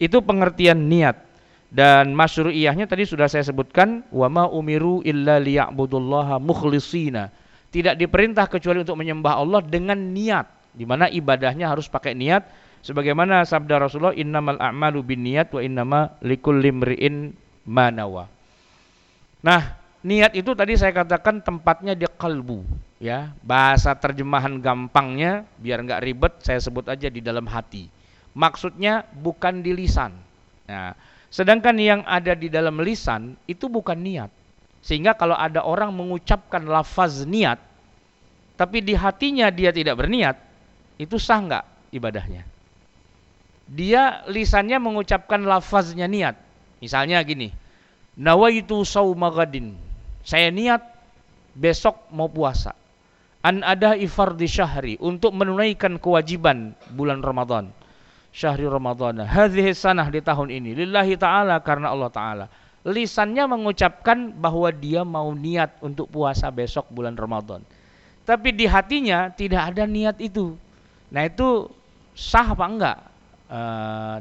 [0.00, 1.16] Itu pengertian niat
[1.72, 7.32] dan masyru'iyahnya tadi sudah saya sebutkan wama umiru illa liya'budullaha mukhlisina.
[7.72, 12.44] Tidak diperintah kecuali untuk menyembah Allah dengan niat, di mana ibadahnya harus pakai niat
[12.84, 17.32] sebagaimana sabda Rasulullah innamal a'malu binniyat wa innama likulli imri'in
[17.64, 18.28] manawa.
[19.40, 22.60] Nah, niat itu tadi saya katakan tempatnya di kalbu
[23.02, 27.90] ya bahasa terjemahan gampangnya biar nggak ribet saya sebut aja di dalam hati.
[28.38, 30.14] Maksudnya bukan di lisan.
[30.70, 30.94] Nah
[31.26, 34.30] sedangkan yang ada di dalam lisan itu bukan niat.
[34.86, 37.58] Sehingga kalau ada orang mengucapkan lafaz niat
[38.54, 40.38] tapi di hatinya dia tidak berniat
[41.02, 42.46] itu sah nggak ibadahnya?
[43.66, 46.38] Dia lisannya mengucapkan lafaznya niat.
[46.78, 47.50] Misalnya gini
[48.14, 49.72] nawaitu saumagadin
[50.22, 50.84] saya niat
[51.56, 52.76] besok mau puasa
[53.42, 57.74] an ada ifardi syahri untuk menunaikan kewajiban bulan Ramadan.
[58.32, 59.20] Syahri Ramadan.
[59.20, 60.72] Hadhihi sanah di tahun ini.
[60.72, 62.46] Lillahi taala karena Allah taala.
[62.82, 67.62] Lisannya mengucapkan bahwa dia mau niat untuk puasa besok bulan Ramadan.
[68.26, 70.58] Tapi di hatinya tidak ada niat itu.
[71.12, 71.70] Nah itu
[72.16, 72.98] sah apa enggak
[73.46, 73.60] e,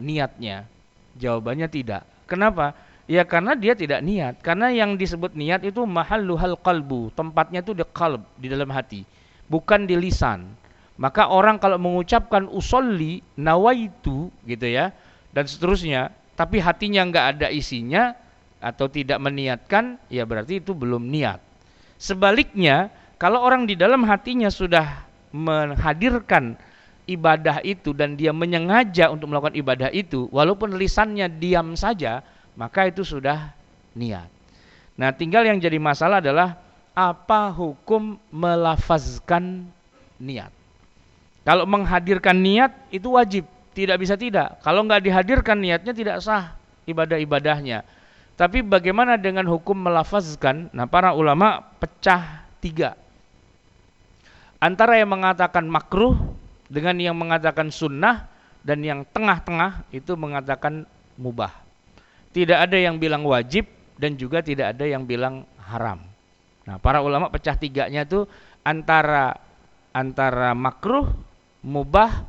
[0.05, 0.69] niatnya?
[1.17, 2.05] Jawabannya tidak.
[2.29, 2.77] Kenapa
[3.09, 4.41] Ya karena dia tidak niat.
[4.41, 9.05] Karena yang disebut niat itu mahalluhal qalbu, tempatnya itu di qalb, di dalam hati,
[9.49, 10.53] bukan di lisan.
[11.01, 14.93] Maka orang kalau mengucapkan usolli nawaitu gitu ya
[15.33, 18.13] dan seterusnya, tapi hatinya nggak ada isinya
[18.61, 21.41] atau tidak meniatkan, ya berarti itu belum niat.
[21.97, 26.53] Sebaliknya, kalau orang di dalam hatinya sudah menghadirkan
[27.09, 32.21] ibadah itu dan dia menyengaja untuk melakukan ibadah itu, walaupun lisannya diam saja,
[32.55, 33.51] maka itu sudah
[33.95, 34.27] niat.
[34.99, 36.59] Nah, tinggal yang jadi masalah adalah
[36.91, 39.65] apa hukum melafazkan
[40.19, 40.51] niat.
[41.41, 44.61] Kalau menghadirkan niat itu wajib, tidak bisa tidak.
[44.61, 46.53] Kalau nggak dihadirkan niatnya tidak sah
[46.85, 47.81] ibadah-ibadahnya.
[48.37, 50.69] Tapi bagaimana dengan hukum melafazkan?
[50.73, 52.93] Nah, para ulama pecah tiga.
[54.61, 56.13] Antara yang mengatakan makruh
[56.69, 58.29] dengan yang mengatakan sunnah
[58.61, 60.85] dan yang tengah-tengah itu mengatakan
[61.17, 61.49] mubah.
[62.31, 63.67] Tidak ada yang bilang wajib
[63.99, 65.99] dan juga tidak ada yang bilang haram.
[66.65, 68.23] Nah, para ulama pecah tiganya itu
[68.63, 69.35] antara
[69.91, 71.11] antara makruh,
[71.61, 72.23] mubah,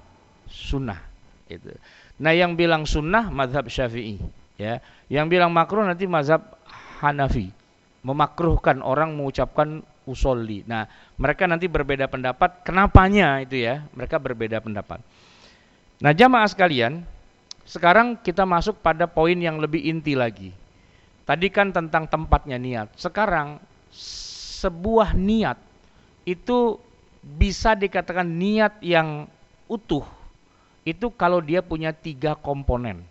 [0.50, 0.98] sunnah.
[1.46, 1.72] Gitu.
[2.18, 4.18] Nah, yang bilang sunnah mazhab Syafi'i,
[4.58, 4.82] ya.
[5.06, 6.42] Yang bilang makruh nanti mazhab
[7.02, 7.50] Hanafi.
[8.02, 10.66] Memakruhkan orang mengucapkan usolli.
[10.66, 12.66] Nah, mereka nanti berbeda pendapat.
[12.66, 13.86] Kenapanya itu ya?
[13.94, 14.98] Mereka berbeda pendapat.
[16.02, 17.06] Nah, jamaah sekalian,
[17.72, 20.52] sekarang kita masuk pada poin yang lebih inti lagi.
[21.24, 22.92] Tadi kan tentang tempatnya niat.
[23.00, 23.56] Sekarang
[24.60, 25.56] sebuah niat
[26.28, 26.76] itu
[27.24, 29.24] bisa dikatakan niat yang
[29.72, 30.04] utuh,
[30.84, 33.08] itu kalau dia punya tiga komponen.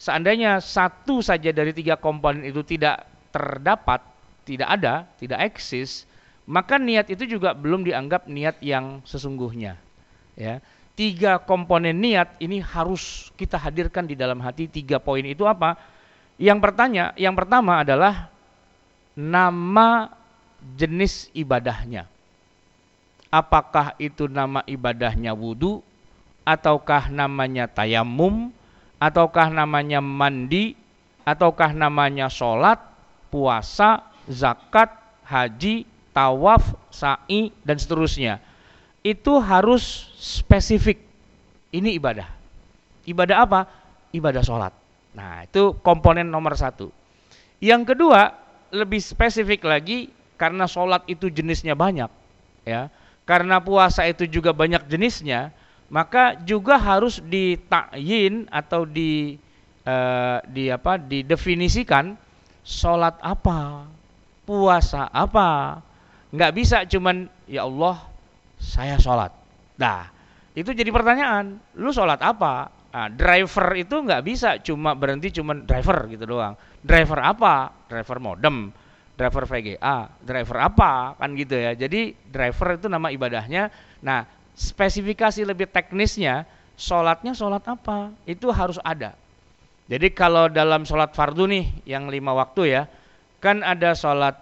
[0.00, 4.00] Seandainya satu saja dari tiga komponen itu tidak terdapat,
[4.48, 6.08] tidak ada, tidak eksis,
[6.48, 9.76] maka niat itu juga belum dianggap niat yang sesungguhnya.
[10.32, 14.68] Ya, tiga komponen niat ini harus kita hadirkan di dalam hati.
[14.68, 15.76] Tiga poin itu apa?
[16.36, 18.32] Yang pertanya, yang pertama adalah
[19.16, 20.10] nama
[20.76, 22.08] jenis ibadahnya.
[23.32, 25.80] Apakah itu nama ibadahnya wudhu,
[26.44, 28.52] ataukah namanya tayamum,
[29.00, 30.76] ataukah namanya mandi,
[31.24, 32.76] ataukah namanya sholat,
[33.32, 34.92] puasa, zakat,
[35.24, 38.38] haji, tawaf, sa'i, dan seterusnya.
[39.02, 41.02] Itu harus spesifik.
[41.74, 42.28] Ini ibadah.
[43.06, 43.60] Ibadah apa?
[44.14, 44.74] Ibadah sholat.
[45.12, 46.88] Nah, itu komponen nomor satu.
[47.58, 48.32] Yang kedua,
[48.70, 52.10] lebih spesifik lagi, karena sholat itu jenisnya banyak.
[52.62, 52.90] ya
[53.22, 55.54] karena puasa itu juga banyak jenisnya,
[55.88, 59.38] maka juga harus ditakyin atau di
[59.86, 62.18] uh, di apa didefinisikan
[62.66, 63.86] sholat apa,
[64.42, 65.80] puasa apa.
[66.34, 68.02] Nggak bisa cuman ya Allah
[68.62, 69.34] saya sholat.
[69.82, 70.06] Nah
[70.54, 72.70] itu jadi pertanyaan, lu sholat apa?
[72.92, 76.54] Nah, driver itu nggak bisa cuma berhenti cuman driver gitu doang.
[76.84, 77.72] Driver apa?
[77.90, 78.70] Driver modem
[79.16, 81.76] driver VGA, driver apa kan gitu ya.
[81.76, 83.70] Jadi driver itu nama ibadahnya.
[84.02, 84.24] Nah,
[84.56, 88.10] spesifikasi lebih teknisnya, sholatnya sholat apa?
[88.26, 89.14] Itu harus ada.
[89.86, 92.82] Jadi kalau dalam sholat fardu nih yang lima waktu ya,
[93.38, 94.34] kan ada sholat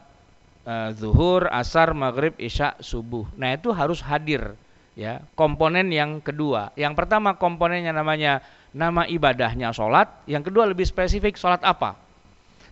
[0.70, 3.26] uh, zuhur, asar, maghrib, isya, subuh.
[3.34, 4.54] Nah itu harus hadir
[4.94, 5.18] ya.
[5.34, 8.38] Komponen yang kedua, yang pertama komponennya namanya
[8.70, 11.98] nama ibadahnya sholat, yang kedua lebih spesifik sholat apa.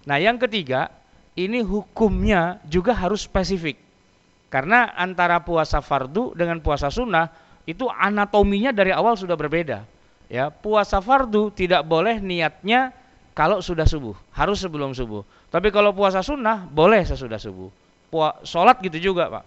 [0.07, 0.95] Nah yang ketiga
[1.35, 3.79] ini hukumnya juga harus spesifik.
[4.49, 7.29] Karena antara puasa fardu dengan puasa sunnah
[7.69, 9.85] itu anatominya dari awal sudah berbeda.
[10.29, 12.97] Ya, puasa fardu tidak boleh niatnya
[13.37, 15.21] kalau sudah subuh, harus sebelum subuh.
[15.53, 17.69] Tapi kalau puasa sunnah boleh sesudah subuh.
[18.09, 19.45] Pua, sholat gitu juga pak.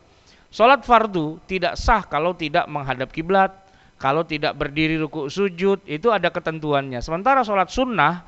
[0.51, 3.55] Sholat fardu tidak sah kalau tidak menghadap kiblat,
[3.97, 6.99] kalau tidak berdiri ruku sujud itu ada ketentuannya.
[6.99, 8.21] Sementara sholat sunnah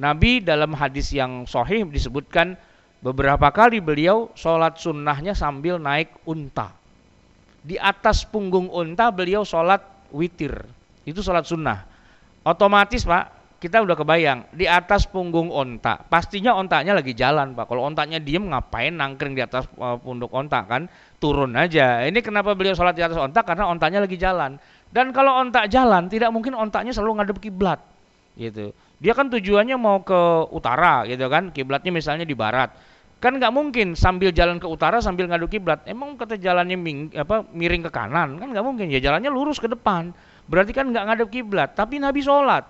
[0.00, 2.54] Nabi dalam hadis yang sahih disebutkan
[3.00, 6.68] Beberapa kali beliau sholat sunnahnya sambil naik unta.
[7.64, 9.80] Di atas punggung unta beliau sholat
[10.12, 10.52] witir.
[11.08, 11.88] Itu sholat sunnah.
[12.44, 14.48] Otomatis pak, kita udah kebayang.
[14.56, 16.00] Di atas punggung unta.
[16.00, 17.68] Pastinya ontanya lagi jalan pak.
[17.68, 20.88] Kalau ontanya diem ngapain nangkring di atas uh, punduk onta kan?
[21.20, 22.00] Turun aja.
[22.08, 23.44] Ini kenapa beliau sholat di atas onta?
[23.44, 24.56] Karena ontanya lagi jalan.
[24.88, 27.78] Dan kalau onta jalan, tidak mungkin ontanya selalu ngadep kiblat.
[28.34, 28.72] Gitu.
[28.96, 31.52] Dia kan tujuannya mau ke utara gitu kan.
[31.52, 32.72] Kiblatnya misalnya di barat
[33.20, 35.84] Kan nggak mungkin sambil jalan ke utara sambil ngadu kiblat.
[35.84, 38.40] Emang kata jalannya ming, apa, miring ke kanan?
[38.40, 38.88] Kan nggak mungkin.
[38.88, 40.16] Ya jalannya lurus ke depan.
[40.48, 41.76] Berarti kan nggak ngadep kiblat.
[41.76, 42.64] Tapi Nabi sholat.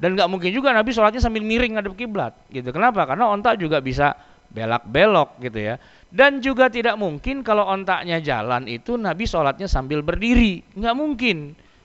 [0.00, 2.32] Dan nggak mungkin juga Nabi sholatnya sambil miring ngadep kiblat.
[2.48, 2.72] Gitu.
[2.72, 3.04] Kenapa?
[3.04, 4.16] Karena ontak juga bisa
[4.50, 5.76] belak-belok gitu ya.
[6.08, 10.64] Dan juga tidak mungkin kalau ontaknya jalan itu Nabi sholatnya sambil berdiri.
[10.72, 11.38] Nggak mungkin.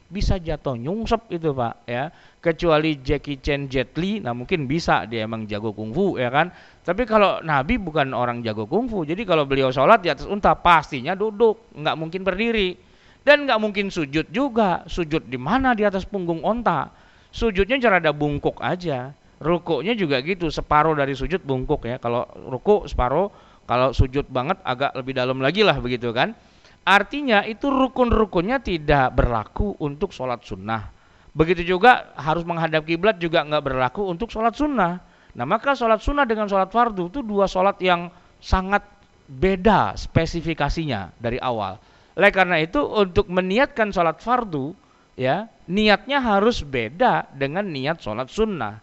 [0.06, 5.26] Bisa jatuh nyungsep itu pak ya kecuali Jackie Chan Jet Li nah mungkin bisa dia
[5.26, 6.54] emang jago kungfu ya kan
[6.86, 11.18] tapi kalau Nabi bukan orang jago kungfu jadi kalau beliau sholat di atas unta pastinya
[11.18, 12.78] duduk nggak mungkin berdiri
[13.26, 16.94] dan nggak mungkin sujud juga sujud di mana di atas punggung onta
[17.36, 19.12] sujudnya cara ada bungkuk aja.
[19.36, 22.00] Rukuknya juga gitu separuh dari sujud bungkuk ya.
[22.00, 23.28] Kalau rukuk separuh.
[23.66, 26.38] Kalau sujud banget agak lebih dalam lagi lah begitu kan.
[26.86, 30.94] Artinya itu rukun-rukunnya tidak berlaku untuk sholat sunnah.
[31.34, 35.02] Begitu juga harus menghadap kiblat juga nggak berlaku untuk sholat sunnah.
[35.34, 38.86] Nah maka sholat sunnah dengan sholat fardu itu dua sholat yang sangat
[39.26, 41.82] beda spesifikasinya dari awal.
[42.16, 44.78] Oleh karena itu untuk meniatkan sholat fardu
[45.18, 48.82] ya niatnya harus beda dengan niat sholat sunnah.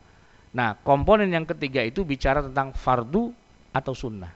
[0.53, 3.33] Nah komponen yang ketiga itu bicara tentang fardu
[3.73, 4.31] atau sunnah.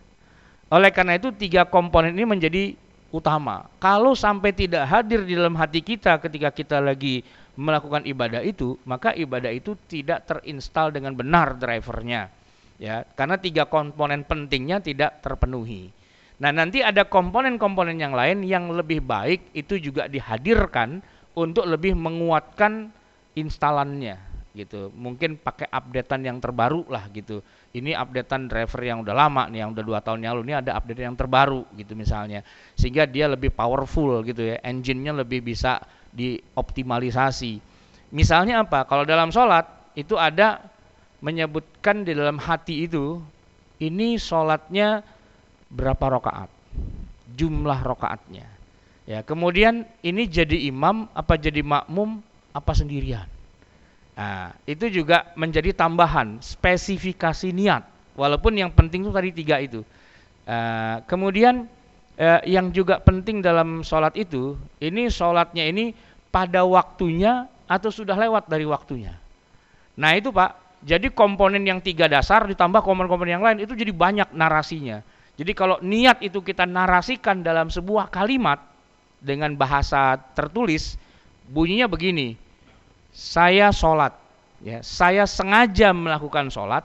[0.72, 2.74] Oleh karena itu tiga komponen ini menjadi
[3.14, 3.70] utama.
[3.78, 7.22] Kalau sampai tidak hadir di dalam hati kita ketika kita lagi
[7.56, 12.28] melakukan ibadah itu, maka ibadah itu tidak terinstal dengan benar drivernya.
[12.76, 15.88] Ya, karena tiga komponen pentingnya tidak terpenuhi.
[16.36, 21.00] Nah, nanti ada komponen-komponen yang lain yang lebih baik itu juga dihadirkan
[21.36, 22.88] untuk lebih menguatkan
[23.36, 24.16] instalannya
[24.56, 24.88] gitu.
[24.96, 27.44] Mungkin pakai updatean yang terbaru lah gitu.
[27.76, 30.48] Ini updatean driver yang udah lama nih, yang udah dua tahun yang lalu.
[30.48, 32.40] Ini ada update yang terbaru gitu misalnya,
[32.72, 34.56] sehingga dia lebih powerful gitu ya.
[34.64, 35.84] Engine-nya lebih bisa
[36.16, 37.60] dioptimalisasi.
[38.16, 38.88] Misalnya apa?
[38.88, 40.64] Kalau dalam sholat itu ada
[41.20, 43.20] menyebutkan di dalam hati itu
[43.76, 45.04] ini sholatnya
[45.68, 46.48] berapa rokaat,
[47.36, 48.55] jumlah rokaatnya.
[49.06, 52.18] Ya, kemudian ini jadi imam apa jadi makmum
[52.50, 53.30] apa sendirian.
[54.18, 57.86] Nah, itu juga menjadi tambahan spesifikasi niat.
[58.18, 59.86] Walaupun yang penting itu tadi tiga itu.
[60.42, 61.70] Uh, kemudian
[62.18, 65.94] uh, yang juga penting dalam sholat itu, ini sholatnya ini
[66.34, 69.14] pada waktunya atau sudah lewat dari waktunya.
[70.00, 74.28] Nah itu pak, jadi komponen yang tiga dasar ditambah komponen-komponen yang lain itu jadi banyak
[74.34, 75.04] narasinya.
[75.36, 78.75] Jadi kalau niat itu kita narasikan dalam sebuah kalimat
[79.20, 81.00] dengan bahasa tertulis,
[81.48, 82.36] bunyinya begini
[83.16, 84.12] saya sholat,
[84.60, 86.84] ya, saya sengaja melakukan sholat,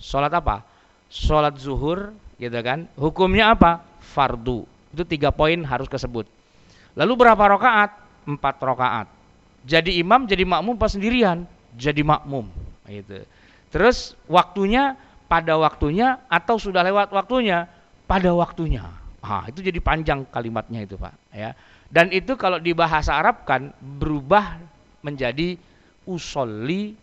[0.00, 0.64] sholat apa?
[1.12, 2.88] Sholat zuhur, gitu kan?
[2.96, 3.84] Hukumnya apa?
[4.00, 4.64] Fardu.
[4.96, 6.24] Itu tiga poin harus kesebut.
[6.96, 8.00] Lalu berapa rokaat?
[8.24, 9.06] Empat rokaat.
[9.68, 11.44] Jadi imam, jadi makmum pas sendirian?
[11.76, 12.48] Jadi makmum.
[12.88, 13.28] Gitu.
[13.68, 14.96] Terus waktunya
[15.28, 17.68] pada waktunya atau sudah lewat waktunya?
[18.08, 18.88] Pada waktunya.
[19.18, 21.50] Ah, itu jadi panjang kalimatnya itu, Pak, ya.
[21.90, 24.60] Dan itu kalau di bahasa Arab kan berubah
[25.02, 25.58] menjadi
[26.06, 26.94] usolli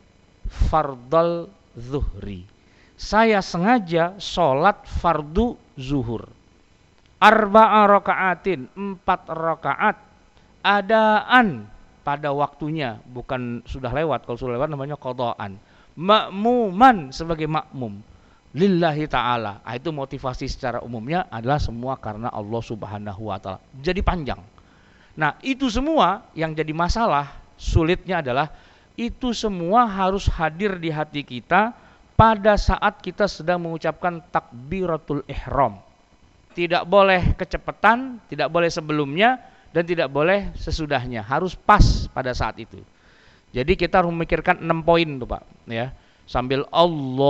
[0.71, 2.47] fardal zuhri.
[2.95, 6.31] Saya sengaja sholat fardu zuhur.
[7.19, 9.97] Arba'a raka'atin, empat rakaat.
[10.63, 11.67] Adaan
[12.05, 14.23] pada waktunya, bukan sudah lewat.
[14.23, 15.59] Kalau sudah lewat namanya kodaan.
[15.99, 17.99] Makmuman sebagai makmum.
[18.55, 19.59] Lillahi ta'ala.
[19.67, 23.59] Nah, itu motivasi secara umumnya adalah semua karena Allah subhanahu wa ta'ala.
[23.83, 24.39] Jadi panjang.
[25.15, 28.51] Nah itu semua yang jadi masalah sulitnya adalah
[28.99, 31.71] itu semua harus hadir di hati kita
[32.15, 35.79] pada saat kita sedang mengucapkan takbiratul ihram.
[36.55, 39.39] Tidak boleh kecepatan, tidak boleh sebelumnya
[39.75, 41.23] dan tidak boleh sesudahnya.
[41.23, 42.79] Harus pas pada saat itu.
[43.51, 45.91] Jadi kita harus memikirkan 6 poin tuh Pak, ya.
[46.25, 47.29] Sambil Allah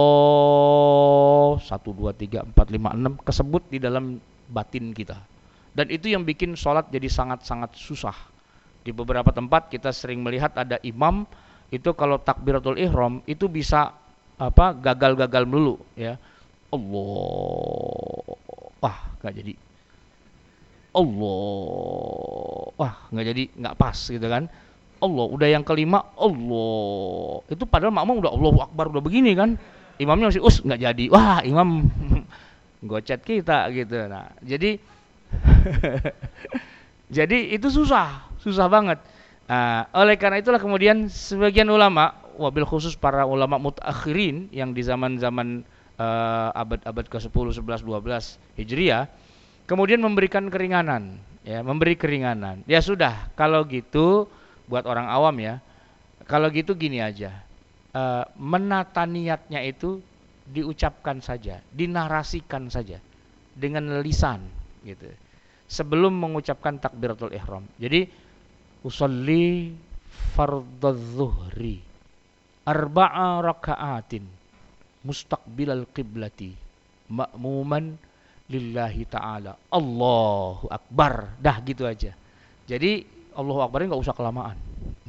[1.59, 5.19] 1 2 3 4 5 6 kesebut di dalam batin kita.
[5.75, 8.15] Dan itu yang bikin sholat jadi sangat-sangat susah
[8.87, 11.27] di beberapa tempat kita sering melihat ada imam
[11.73, 13.91] itu kalau takbiratul ihram itu bisa
[14.39, 16.15] apa gagal-gagal dulu ya.
[16.71, 18.35] Allah.
[18.79, 19.53] Wah, nggak jadi.
[20.95, 22.71] Allah.
[22.79, 24.47] Wah, nggak jadi, nggak pas gitu kan.
[25.05, 27.45] Allah, udah yang kelima Allah.
[27.47, 29.55] Itu padahal makmum udah Allahu Akbar udah begini kan.
[30.01, 31.05] Imamnya masih us nggak jadi.
[31.13, 31.87] Wah, imam
[32.89, 34.09] gocet kita gitu.
[34.09, 34.81] Nah, jadi
[37.15, 39.01] jadi itu susah susah banget.
[39.45, 45.61] Nah, oleh karena itulah kemudian sebagian ulama, wabil khusus para ulama mutakhirin yang di zaman-zaman
[46.01, 49.05] uh, abad-abad ke-10, 11, 12 Hijriah,
[49.69, 52.65] kemudian memberikan keringanan, ya, memberi keringanan.
[52.65, 54.25] Ya sudah, kalau gitu
[54.65, 55.61] buat orang awam ya,
[56.25, 57.43] kalau gitu gini aja.
[57.95, 60.03] Uh, menata niatnya itu
[60.43, 62.99] diucapkan saja, dinarasikan saja
[63.55, 64.43] dengan lisan
[64.83, 65.07] gitu.
[65.65, 67.63] Sebelum mengucapkan takbiratul ihram.
[67.79, 68.03] Jadi
[68.85, 69.73] usalli
[70.35, 71.81] fardadh zuhri
[72.65, 74.25] arba'a raka'atin
[75.05, 76.53] mustaqbilal qiblati
[77.09, 77.97] ma'muman
[78.49, 82.13] lillahi ta'ala Allahu akbar dah gitu aja
[82.65, 83.05] jadi
[83.35, 84.57] Allahu akbar nggak usah kelamaan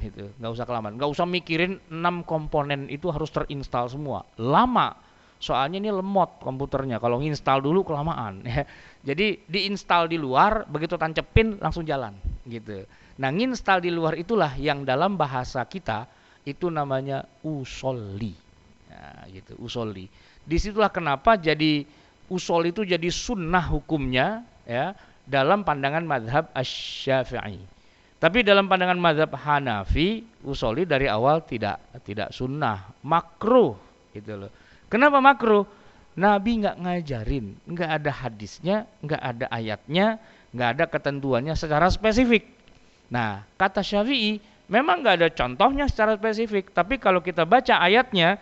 [0.01, 0.29] gitu.
[0.39, 0.95] Nggak usah kelamaan.
[1.01, 4.23] Nggak usah mikirin enam komponen itu harus terinstal semua.
[4.37, 4.95] Lama.
[5.37, 6.97] Soalnya ini lemot komputernya.
[6.97, 8.65] Kalau nginstal dulu kelamaan ya.
[9.07, 12.17] Jadi diinstal di luar begitu tancepin langsung jalan
[12.49, 12.85] gitu.
[13.17, 16.05] Nah, nginstal di luar itulah yang dalam bahasa kita
[16.45, 18.35] itu namanya usolli.
[18.93, 20.07] Nah, gitu, usolli.
[20.47, 21.83] Di situlah kenapa jadi
[22.31, 24.95] usol itu jadi sunnah hukumnya ya
[25.27, 27.76] dalam pandangan madhab asy-syafi'i.
[28.17, 33.77] Tapi dalam pandangan madhab Hanafi, usoli dari awal tidak tidak sunnah, makruh
[34.17, 34.51] gitu loh.
[34.89, 35.69] Kenapa makruh?
[36.17, 40.17] Nabi nggak ngajarin, nggak ada hadisnya, nggak ada ayatnya,
[40.57, 42.49] nggak ada ketentuannya secara spesifik.
[43.13, 44.41] Nah, kata Syafi'i
[44.73, 48.41] memang nggak ada contohnya secara spesifik, tapi kalau kita baca ayatnya,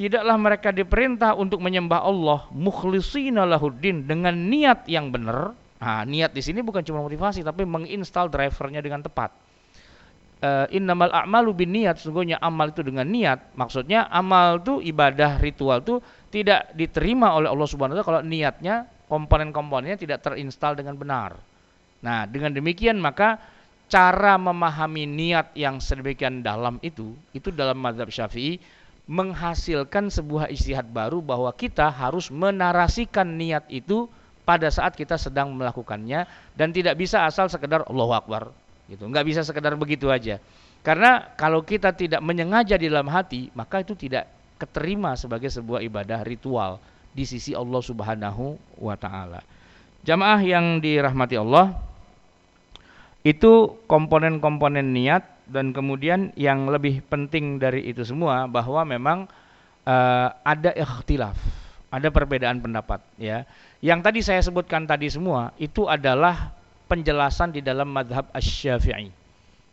[0.00, 5.52] tidaklah mereka diperintah untuk menyembah Allah mukhlishina lahuddin dengan niat yang benar.
[5.78, 9.30] Nah, niat di sini bukan cuma motivasi, tapi menginstal drivernya dengan tepat.
[10.38, 15.82] Uh, innamal a'malu bin niat sungguhnya amal itu dengan niat maksudnya amal itu ibadah ritual
[15.82, 15.98] itu
[16.30, 21.34] tidak diterima oleh Allah Subhanahu wa taala kalau niatnya komponen-komponennya tidak terinstal dengan benar.
[22.06, 23.42] Nah, dengan demikian maka
[23.90, 28.62] cara memahami niat yang sedemikian dalam itu, itu dalam mazhab Syafi'i
[29.08, 34.06] menghasilkan sebuah istihad baru bahwa kita harus menarasikan niat itu
[34.48, 36.24] pada saat kita sedang melakukannya
[36.56, 38.48] dan tidak bisa asal sekedar Allahu Akbar
[38.88, 39.04] gitu.
[39.04, 40.40] Enggak bisa sekedar begitu aja.
[40.80, 44.24] Karena kalau kita tidak menyengaja di dalam hati, maka itu tidak
[44.56, 46.80] keterima sebagai sebuah ibadah ritual
[47.12, 49.44] di sisi Allah Subhanahu wa taala.
[50.08, 51.76] Jamaah yang dirahmati Allah,
[53.20, 59.18] itu komponen-komponen niat dan kemudian yang lebih penting dari itu semua bahwa memang
[59.84, 61.36] uh, ada ikhtilaf,
[61.88, 63.48] ada perbedaan pendapat ya.
[63.80, 66.52] Yang tadi saya sebutkan tadi semua itu adalah
[66.88, 69.12] penjelasan di dalam madhab asy-Syafi'i.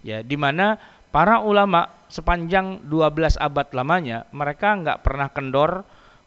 [0.06, 0.78] Ya, di mana
[1.10, 5.82] para ulama sepanjang 12 abad lamanya mereka nggak pernah kendor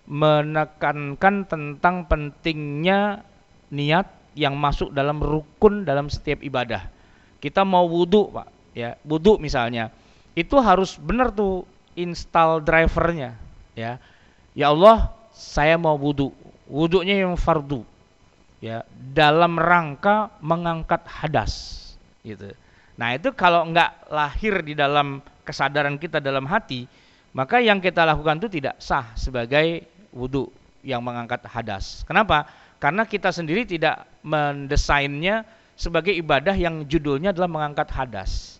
[0.08, 3.22] menekankan tentang pentingnya
[3.68, 6.88] niat yang masuk dalam rukun dalam setiap ibadah.
[7.38, 9.92] Kita mau wudhu, Pak, ya wudhu misalnya,
[10.34, 13.36] itu harus benar tuh install drivernya,
[13.76, 14.00] ya.
[14.56, 16.34] Ya Allah, saya mau wudhu,
[16.66, 17.86] wudhunya yang fardu,
[18.58, 18.82] ya,
[19.14, 21.52] dalam rangka mengangkat hadas,
[22.26, 22.50] gitu.
[22.98, 26.90] Nah itu kalau nggak lahir di dalam kesadaran kita dalam hati,
[27.30, 30.50] maka yang kita lakukan itu tidak sah sebagai wudhu
[30.82, 32.02] yang mengangkat hadas.
[32.02, 32.50] Kenapa?
[32.82, 35.46] Karena kita sendiri tidak mendesainnya
[35.78, 38.58] sebagai ibadah yang judulnya adalah mengangkat hadas.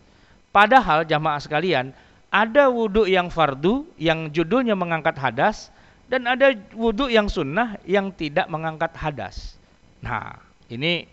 [0.55, 1.91] Padahal jamaah sekalian,
[2.31, 5.74] ada wudhu yang fardu yang judulnya mengangkat hadas
[6.09, 9.61] dan ada wudhu yang sunnah yang tidak mengangkat hadas.
[10.01, 10.41] Nah,
[10.73, 11.05] ini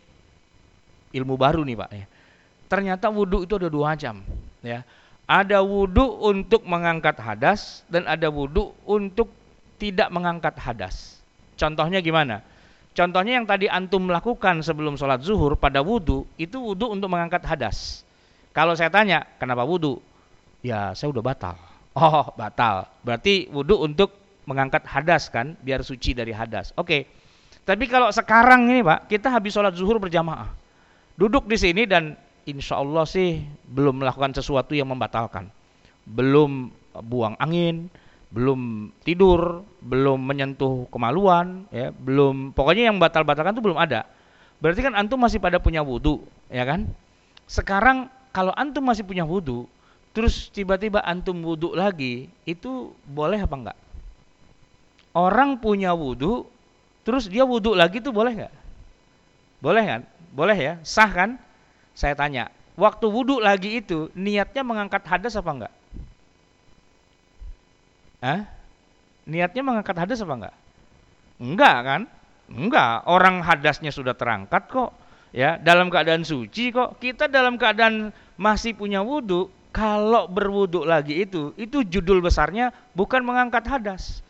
[1.12, 2.06] ilmu baru nih Pak ya.
[2.72, 4.24] Ternyata wudhu itu ada dua macam
[4.64, 4.82] ya.
[5.28, 9.30] Ada wudhu untuk mengangkat hadas dan ada wudhu untuk
[9.76, 11.20] tidak mengangkat hadas.
[11.60, 12.39] Contohnya gimana?
[12.96, 18.08] Contohnya yang tadi antum lakukan sebelum sholat zuhur pada wudhu, itu wudhu untuk mengangkat hadas.
[18.56, 20.00] Kalau saya tanya, kenapa wudhu?
[20.64, 21.58] Ya, saya udah batal.
[21.96, 22.91] Oh, batal.
[23.08, 26.72] Berarti wudhu untuk mengangkat hadas kan, biar suci dari hadas.
[26.78, 27.06] Oke.
[27.66, 30.54] Tapi kalau sekarang ini Pak, kita habis sholat zuhur berjamaah.
[31.18, 32.14] Duduk di sini dan
[32.46, 35.50] insya Allah sih belum melakukan sesuatu yang membatalkan.
[36.06, 37.89] Belum buang angin,
[38.30, 44.06] belum tidur, belum menyentuh kemaluan, ya, belum pokoknya yang batal-batalkan itu belum ada.
[44.62, 46.22] Berarti kan antum masih pada punya wudhu,
[46.54, 46.86] ya kan?
[47.50, 49.66] Sekarang kalau antum masih punya wudhu,
[50.12, 53.78] terus tiba-tiba antum wudhu lagi, itu boleh apa enggak?
[55.16, 56.43] Orang punya wudhu,
[57.07, 58.53] terus dia wudhu lagi itu boleh nggak?
[59.63, 60.01] Boleh kan?
[60.36, 60.74] Boleh ya?
[60.84, 61.39] Sah kan?
[61.95, 65.74] Saya tanya, waktu wudhu lagi itu niatnya mengangkat hadas apa enggak?
[68.20, 68.43] Hah?
[69.24, 70.55] Niatnya mengangkat hadas apa enggak?
[71.39, 72.01] Enggak kan?
[72.51, 74.91] Enggak, orang hadasnya sudah terangkat kok.
[75.32, 76.99] Ya, dalam keadaan suci kok.
[76.99, 83.63] Kita dalam keadaan masih punya wudhu, kalau berwudhu lagi itu, itu judul besarnya bukan mengangkat
[83.63, 84.24] hadas.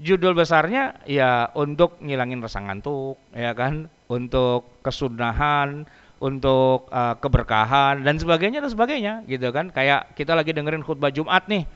[0.00, 3.90] Judul besarnya ya untuk ngilangin rasa ngantuk, ya kan?
[4.08, 5.84] Untuk kesunahan,
[6.22, 9.68] untuk uh, keberkahan dan sebagainya dan sebagainya gitu kan.
[9.68, 11.66] Kayak kita lagi dengerin khutbah Jumat nih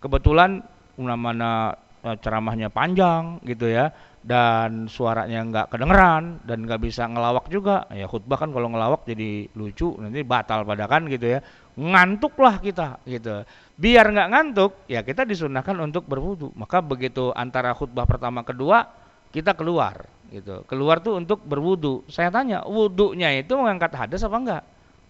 [0.00, 0.62] kebetulan
[0.96, 3.92] mana eh, ceramahnya panjang gitu ya
[4.26, 7.86] dan suaranya nggak kedengeran dan nggak bisa ngelawak juga.
[7.94, 11.40] Ya khutbah kan kalau ngelawak jadi lucu nanti batal pada kan gitu ya.
[11.78, 13.46] Ngantuk lah kita gitu.
[13.78, 16.50] Biar nggak ngantuk ya kita disunahkan untuk berwudu.
[16.58, 18.90] Maka begitu antara khutbah pertama kedua
[19.30, 20.66] kita keluar gitu.
[20.66, 22.02] Keluar tuh untuk berwudu.
[22.10, 24.62] Saya tanya wudunya itu mengangkat hadas apa enggak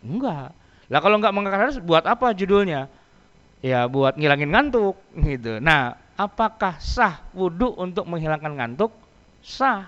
[0.04, 0.52] enggak
[0.86, 2.86] lah kalau nggak mengangkat hadas buat apa judulnya?
[3.64, 5.58] Ya buat ngilangin ngantuk gitu.
[5.58, 9.05] Nah, apakah sah wudhu untuk menghilangkan ngantuk?
[9.46, 9.86] Sah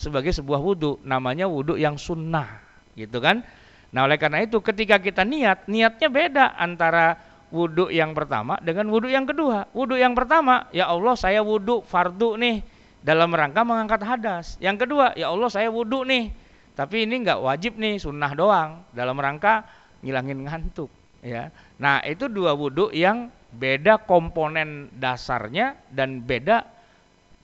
[0.00, 2.64] sebagai sebuah wudhu, namanya wudhu yang sunnah,
[2.96, 3.44] gitu kan?
[3.92, 7.20] Nah, oleh karena itu ketika kita niat, niatnya beda antara
[7.52, 9.68] wudhu yang pertama dengan wudhu yang kedua.
[9.76, 12.64] Wudhu yang pertama, ya Allah saya wudhu fardu nih
[13.04, 14.56] dalam rangka mengangkat hadas.
[14.58, 16.32] Yang kedua, ya Allah saya wudhu nih,
[16.72, 19.68] tapi ini nggak wajib nih, sunnah doang dalam rangka
[20.00, 20.90] ngilangin ngantuk
[21.22, 21.54] ya.
[21.78, 26.66] Nah, itu dua wudhu yang beda komponen dasarnya dan beda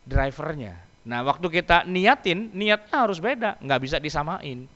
[0.09, 0.90] drivernya.
[1.07, 4.69] Nah, waktu kita niatin, niatnya harus beda, nggak bisa disamain.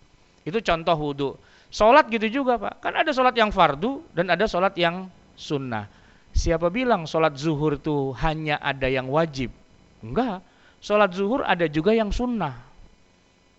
[0.44, 1.30] Itu contoh wudhu.
[1.74, 5.90] Sholat gitu juga Pak, kan ada sholat yang fardu dan ada sholat yang sunnah.
[6.30, 9.50] Siapa bilang sholat zuhur itu hanya ada yang wajib?
[9.98, 10.38] Enggak,
[10.78, 12.54] sholat zuhur ada juga yang sunnah.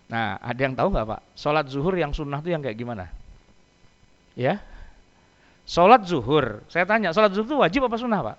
[0.08, 1.20] Nah, ada yang tahu nggak Pak?
[1.36, 3.12] Sholat zuhur yang sunnah itu yang kayak gimana?
[4.32, 4.64] Ya,
[5.66, 8.38] Sholat zuhur, saya tanya, sholat zuhur itu wajib apa sunnah pak?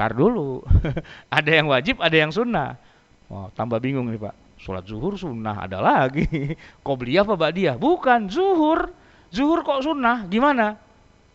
[0.00, 0.64] Tar dulu,
[1.28, 2.80] ada yang wajib, ada yang sunnah.
[3.30, 4.34] Wah, tambah bingung nih pak.
[4.60, 6.26] Sholat zuhur sunnah ada lagi.
[7.00, 7.78] beli apa dia?
[7.78, 8.92] Bukan, zuhur.
[9.30, 10.26] Zuhur kok sunnah?
[10.26, 10.74] Gimana?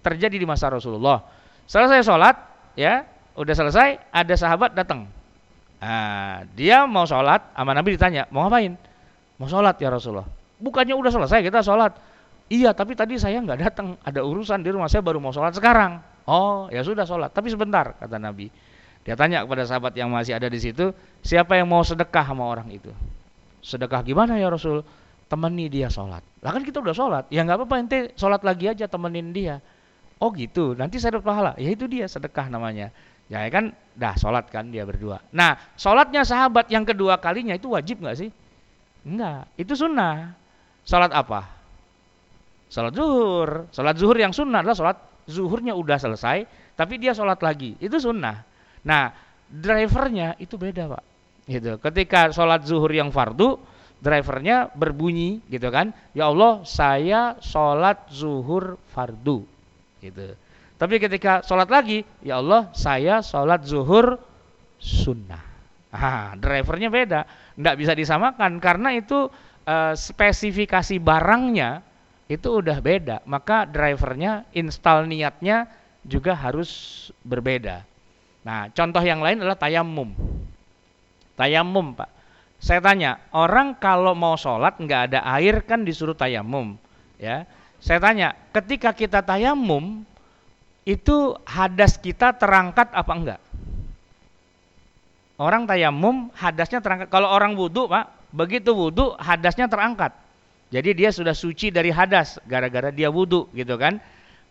[0.03, 1.23] Terjadi di masa Rasulullah.
[1.65, 2.35] Selesai sholat,
[2.77, 5.09] ya, udah selesai, ada sahabat datang.
[5.81, 8.77] Nah, dia mau sholat, sama Nabi ditanya, mau ngapain?
[9.41, 10.29] Mau sholat ya Rasulullah.
[10.61, 11.97] Bukannya udah selesai kita sholat
[12.45, 15.97] Iya, tapi tadi saya nggak datang, ada urusan di rumah saya baru mau sholat sekarang.
[16.29, 18.53] Oh, ya sudah sholat, tapi sebentar kata Nabi.
[19.05, 20.89] Dia tanya kepada sahabat yang masih ada di situ,
[21.21, 22.89] siapa yang mau sedekah sama orang itu?
[23.61, 24.81] Sedekah gimana ya Rasul?
[25.29, 26.25] Temani dia sholat.
[26.41, 29.61] Lah kan kita udah sholat, ya nggak apa-apa ente sholat lagi aja temenin dia.
[30.17, 31.51] Oh gitu, nanti saya dapat pahala.
[31.61, 32.89] Ya itu dia sedekah namanya.
[33.29, 35.21] Ya kan, dah sholat kan dia berdua.
[35.33, 38.29] Nah, sholatnya sahabat yang kedua kalinya itu wajib nggak sih?
[39.05, 40.33] Enggak, itu sunnah.
[40.85, 41.45] Sholat apa?
[42.69, 43.69] Sholat zuhur.
[43.69, 46.45] Sholat zuhur yang sunnah adalah sholat zuhurnya udah selesai,
[46.77, 47.77] tapi dia sholat lagi.
[47.81, 48.54] Itu sunnah.
[48.85, 49.09] Nah,
[49.49, 51.03] drivernya itu beda pak.
[51.49, 51.77] Gitu.
[51.81, 53.57] Ketika sholat zuhur yang fardu,
[54.01, 55.89] drivernya berbunyi gitu kan.
[56.13, 59.45] Ya Allah, saya sholat zuhur fardu.
[60.01, 60.37] Gitu.
[60.75, 64.21] Tapi ketika sholat lagi, ya Allah, saya sholat zuhur
[64.77, 65.41] sunnah.
[65.95, 67.23] Ah, drivernya beda,
[67.55, 69.31] tidak bisa disamakan karena itu
[69.63, 71.79] e, spesifikasi barangnya
[72.27, 73.23] itu udah beda.
[73.23, 75.71] Maka drivernya, install niatnya
[76.03, 76.67] juga harus
[77.23, 77.87] berbeda.
[78.45, 80.13] Nah, contoh yang lain adalah tayamum.
[81.33, 82.09] Tayamum, Pak.
[82.61, 86.77] Saya tanya, orang kalau mau sholat nggak ada air kan disuruh tayamum,
[87.17, 87.43] ya.
[87.81, 90.05] Saya tanya, ketika kita tayamum,
[90.85, 93.41] itu hadas kita terangkat apa enggak?
[95.35, 97.11] Orang tayamum hadasnya terangkat.
[97.11, 100.15] Kalau orang wudhu pak, begitu wudhu hadasnya terangkat.
[100.71, 103.99] Jadi dia sudah suci dari hadas gara-gara dia wudhu gitu kan.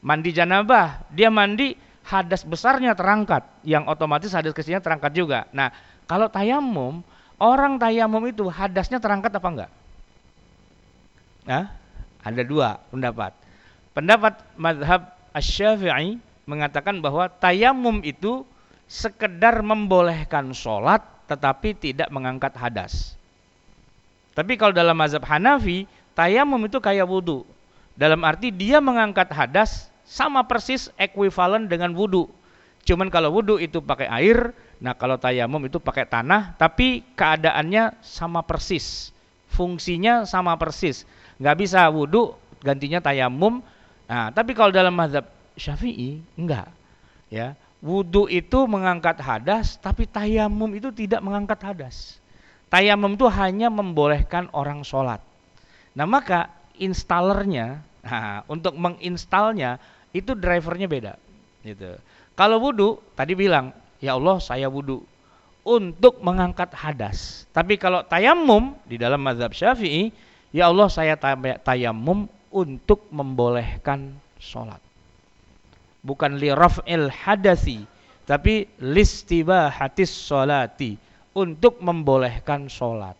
[0.04, 1.72] Mandi janabah, dia mandi
[2.04, 5.48] hadas besarnya terangkat, yang otomatis hadas kecilnya terangkat juga.
[5.50, 5.72] Nah,
[6.04, 7.00] kalau tayamum,
[7.40, 9.70] orang tayamum itu hadasnya terangkat apa enggak?
[11.48, 11.64] Nah,
[12.20, 13.32] ada dua pendapat.
[13.96, 18.44] Pendapat madhab Asy-Syafi'i mengatakan bahwa tayamum itu
[18.84, 23.16] sekedar membolehkan sholat tetapi tidak mengangkat hadas.
[24.36, 27.46] Tapi kalau dalam mazhab Hanafi, tayamum itu kayak wudhu.
[27.94, 32.28] Dalam arti dia mengangkat hadas sama persis ekuivalen dengan wudhu.
[32.84, 38.44] Cuman kalau wudhu itu pakai air, nah kalau tayamum itu pakai tanah, tapi keadaannya sama
[38.44, 39.10] persis.
[39.48, 41.08] Fungsinya sama persis.
[41.40, 43.64] Nggak bisa wudhu gantinya tayamum,
[44.04, 45.24] Nah, tapi kalau dalam mazhab
[45.56, 46.68] Syafi'i enggak.
[47.32, 47.56] Ya.
[47.84, 52.16] Wudu itu mengangkat hadas, tapi tayamum itu tidak mengangkat hadas.
[52.72, 55.20] Tayamum itu hanya membolehkan orang sholat.
[55.92, 56.48] Nah maka
[56.80, 59.76] installernya, nah, untuk menginstalnya
[60.14, 61.12] itu drivernya beda.
[61.66, 61.98] Gitu.
[62.38, 65.02] Kalau wudhu, tadi bilang, ya Allah saya wudhu
[65.66, 67.48] untuk mengangkat hadas.
[67.50, 70.14] Tapi kalau tayamum di dalam mazhab syafi'i,
[70.54, 71.18] ya Allah saya
[71.60, 74.78] tayamum untuk membolehkan sholat.
[76.04, 77.82] Bukan li raf'il hadasi,
[78.28, 81.00] tapi listibahatis sholati,
[81.34, 83.18] untuk membolehkan sholat.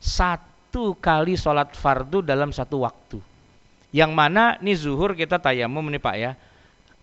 [0.00, 3.31] Satu kali sholat fardu dalam satu waktu.
[3.92, 6.32] Yang mana nih zuhur kita tayamum nih Pak ya.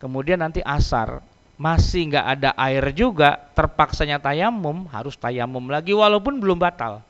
[0.02, 1.22] Kemudian nanti asar
[1.60, 7.06] masih nggak ada air juga, terpaksanya tayamum harus tayamum lagi walaupun belum batal.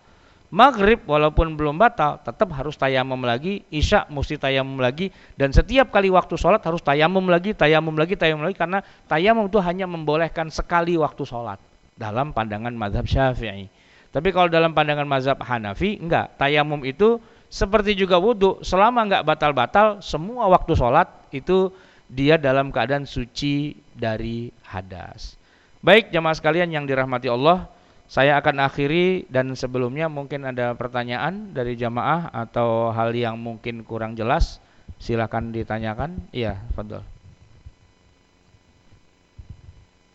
[0.49, 6.09] Maghrib walaupun belum batal tetap harus tayamum lagi, Isya mesti tayamum lagi dan setiap kali
[6.09, 10.97] waktu sholat harus tayamum lagi, tayamum lagi, tayamum lagi karena tayamum itu hanya membolehkan sekali
[10.97, 11.61] waktu sholat
[11.93, 13.69] dalam pandangan mazhab Syafi'i.
[14.09, 20.05] Tapi kalau dalam pandangan mazhab Hanafi enggak, tayamum itu seperti juga wudhu selama enggak batal-batal
[20.05, 21.73] semua waktu sholat itu
[22.09, 25.37] dia dalam keadaan suci dari hadas.
[25.81, 27.69] Baik jamaah sekalian yang dirahmati Allah,
[28.09, 34.17] saya akan akhiri dan sebelumnya mungkin ada pertanyaan dari jamaah atau hal yang mungkin kurang
[34.17, 34.57] jelas,
[34.97, 36.17] silakan ditanyakan.
[36.33, 37.05] Iya, Fadol.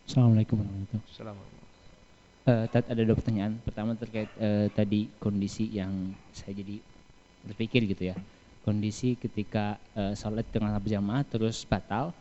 [0.05, 1.53] Assalamualaikum warahmatullahi wabarakatuh.
[2.45, 3.57] Uh, ada dua pertanyaan.
[3.65, 6.77] Pertama terkait uh, tadi kondisi yang saya jadi
[7.47, 8.17] berpikir gitu ya.
[8.65, 12.17] Kondisi ketika uh, sholat tengah berjamaah terus batal,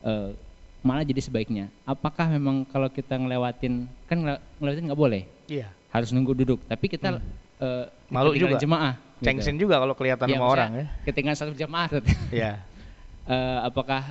[0.00, 0.32] uh,
[0.80, 1.68] malah jadi sebaiknya.
[1.84, 4.18] Apakah memang kalau kita ngelewatin kan
[4.58, 5.22] ngelewatin nggak boleh?
[5.46, 5.68] Iya.
[5.92, 6.64] Harus nunggu duduk.
[6.64, 7.24] Tapi kita hmm.
[7.60, 8.96] uh, malu juga jemaah.
[9.20, 9.28] Gitu.
[9.30, 9.68] Cengsin gitu.
[9.68, 10.86] juga kalau kelihatan ya, sama orang ya.
[11.06, 11.88] Ketinggalan satu jemaah.
[12.32, 12.52] Iya.
[13.28, 14.02] uh, apakah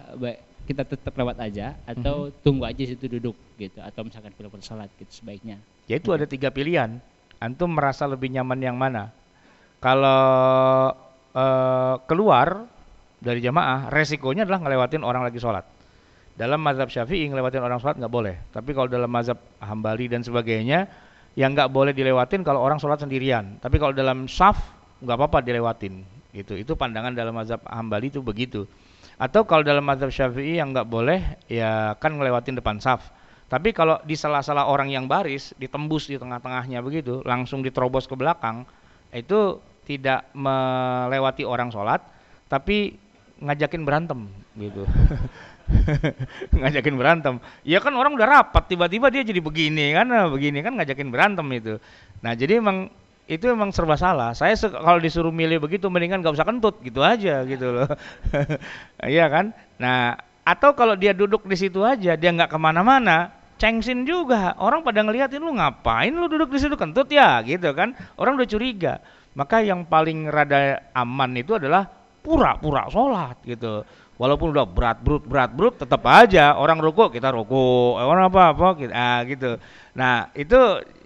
[0.70, 2.38] kita tetap lewat aja atau -hmm.
[2.45, 5.59] tunggu aja situ duduk gitu atau misalkan pilih sholat gitu sebaiknya.
[5.89, 7.01] Ya itu ada tiga pilihan.
[7.41, 9.09] Antum merasa lebih nyaman yang mana?
[9.82, 10.94] Kalau
[11.34, 12.70] uh, keluar
[13.18, 15.66] dari jamaah, resikonya adalah ngelewatin orang lagi sholat
[16.42, 18.36] dalam mazhab Syafi'i ngelewatin orang sholat nggak boleh.
[18.50, 20.88] Tapi kalau dalam mazhab Hambali dan sebagainya,
[21.38, 23.60] yang nggak boleh dilewatin kalau orang sholat sendirian.
[23.60, 24.58] Tapi kalau dalam saf
[25.04, 26.02] nggak apa-apa dilewatin.
[26.32, 26.58] Gitu.
[26.58, 28.66] Itu pandangan dalam mazhab Hambali itu begitu.
[29.22, 33.12] Atau kalau dalam mazhab Syafi'i yang nggak boleh ya kan ngelewatin depan saf.
[33.52, 38.64] Tapi kalau di salah-salah orang yang baris ditembus di tengah-tengahnya begitu, langsung diterobos ke belakang,
[39.12, 42.02] itu tidak melewati orang sholat,
[42.48, 42.96] tapi
[43.42, 44.86] ngajakin berantem gitu.
[46.62, 47.34] ngajakin berantem.
[47.66, 51.48] Ya kan orang udah rapat tiba-tiba dia jadi begini kan, nah, begini kan ngajakin berantem
[51.56, 51.74] itu.
[52.22, 52.92] Nah jadi emang
[53.26, 54.36] itu emang serba salah.
[54.36, 57.90] Saya kalau disuruh milih begitu mendingan gak usah kentut gitu aja gitu loh.
[59.08, 59.56] Iya kan?
[59.80, 63.30] Nah atau kalau dia duduk di situ aja dia nggak ke mana-mana
[63.62, 67.94] cengsin juga orang pada ngeliatin lu ngapain lu duduk di situ kentut ya gitu kan
[68.18, 68.98] orang udah curiga
[69.38, 71.88] maka yang paling rada aman itu adalah
[72.22, 73.82] pura-pura sholat gitu
[74.22, 78.68] walaupun udah berat brut berat brut tetap aja orang ruku kita ruku orang apa apa
[78.78, 79.52] gitu ah, gitu
[79.98, 80.60] nah itu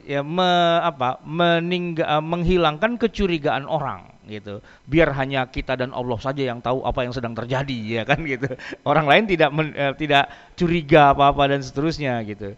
[0.06, 0.50] ya me,
[0.86, 4.62] apa meninggal menghilangkan kecurigaan orang gitu.
[4.86, 8.50] Biar hanya kita dan Allah saja yang tahu apa yang sedang terjadi ya kan gitu.
[8.86, 12.54] Orang lain tidak men, eh, tidak curiga apa-apa dan seterusnya gitu.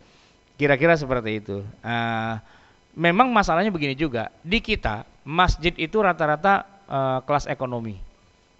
[0.59, 1.61] Kira-kira seperti itu.
[1.86, 2.36] Uh,
[2.97, 4.34] memang masalahnya begini juga.
[4.41, 7.99] Di kita masjid itu rata-rata uh, kelas ekonomi.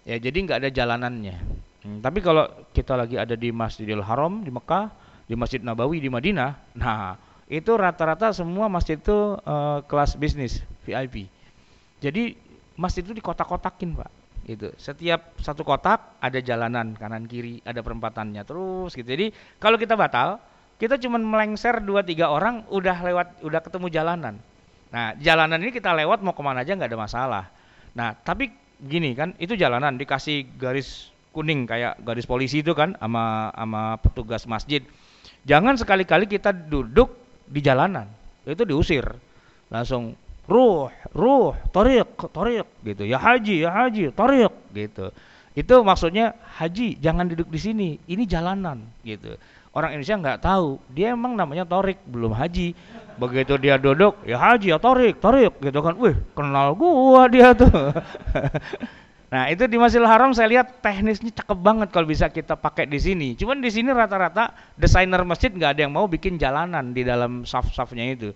[0.04, 1.36] Ya, jadi nggak ada jalanannya.
[1.80, 2.44] Hmm, tapi kalau
[2.76, 4.92] kita lagi ada di Masjidil Haram di Mekah,
[5.24, 7.16] di Masjid Nabawi di Madinah, nah
[7.48, 11.32] itu rata-rata semua masjid itu uh, kelas bisnis VIP.
[12.04, 12.36] Jadi
[12.76, 14.10] masjid itu dikotak-kotakin pak
[14.48, 19.28] gitu setiap satu kotak ada jalanan kanan kiri ada perempatannya terus gitu jadi
[19.60, 20.40] kalau kita batal
[20.80, 24.40] kita cuma melengser dua tiga orang udah lewat udah ketemu jalanan
[24.88, 27.44] nah jalanan ini kita lewat mau ke mana aja nggak ada masalah
[27.92, 33.52] nah tapi gini kan itu jalanan dikasih garis kuning kayak garis polisi itu kan sama
[33.52, 34.80] sama petugas masjid
[35.44, 37.12] jangan sekali-kali kita duduk
[37.44, 38.08] di jalanan
[38.48, 39.04] itu diusir
[39.68, 40.16] langsung
[40.48, 43.04] ruh, ruh, tarik, tarik gitu.
[43.04, 45.12] Ya haji, ya haji, tarik gitu.
[45.52, 49.36] Itu maksudnya haji jangan duduk di sini, ini jalanan gitu.
[49.72, 52.72] Orang Indonesia nggak tahu, dia emang namanya tarik, belum haji.
[53.20, 55.94] Begitu dia duduk, ya haji, ya tarik, tarik gitu kan.
[55.98, 57.68] Wih, kenal gua dia tuh.
[59.32, 62.96] nah, itu di Masjidil Haram saya lihat teknisnya cakep banget kalau bisa kita pakai di
[62.96, 63.36] sini.
[63.36, 68.04] Cuman di sini rata-rata desainer masjid nggak ada yang mau bikin jalanan di dalam saf-safnya
[68.08, 68.30] itu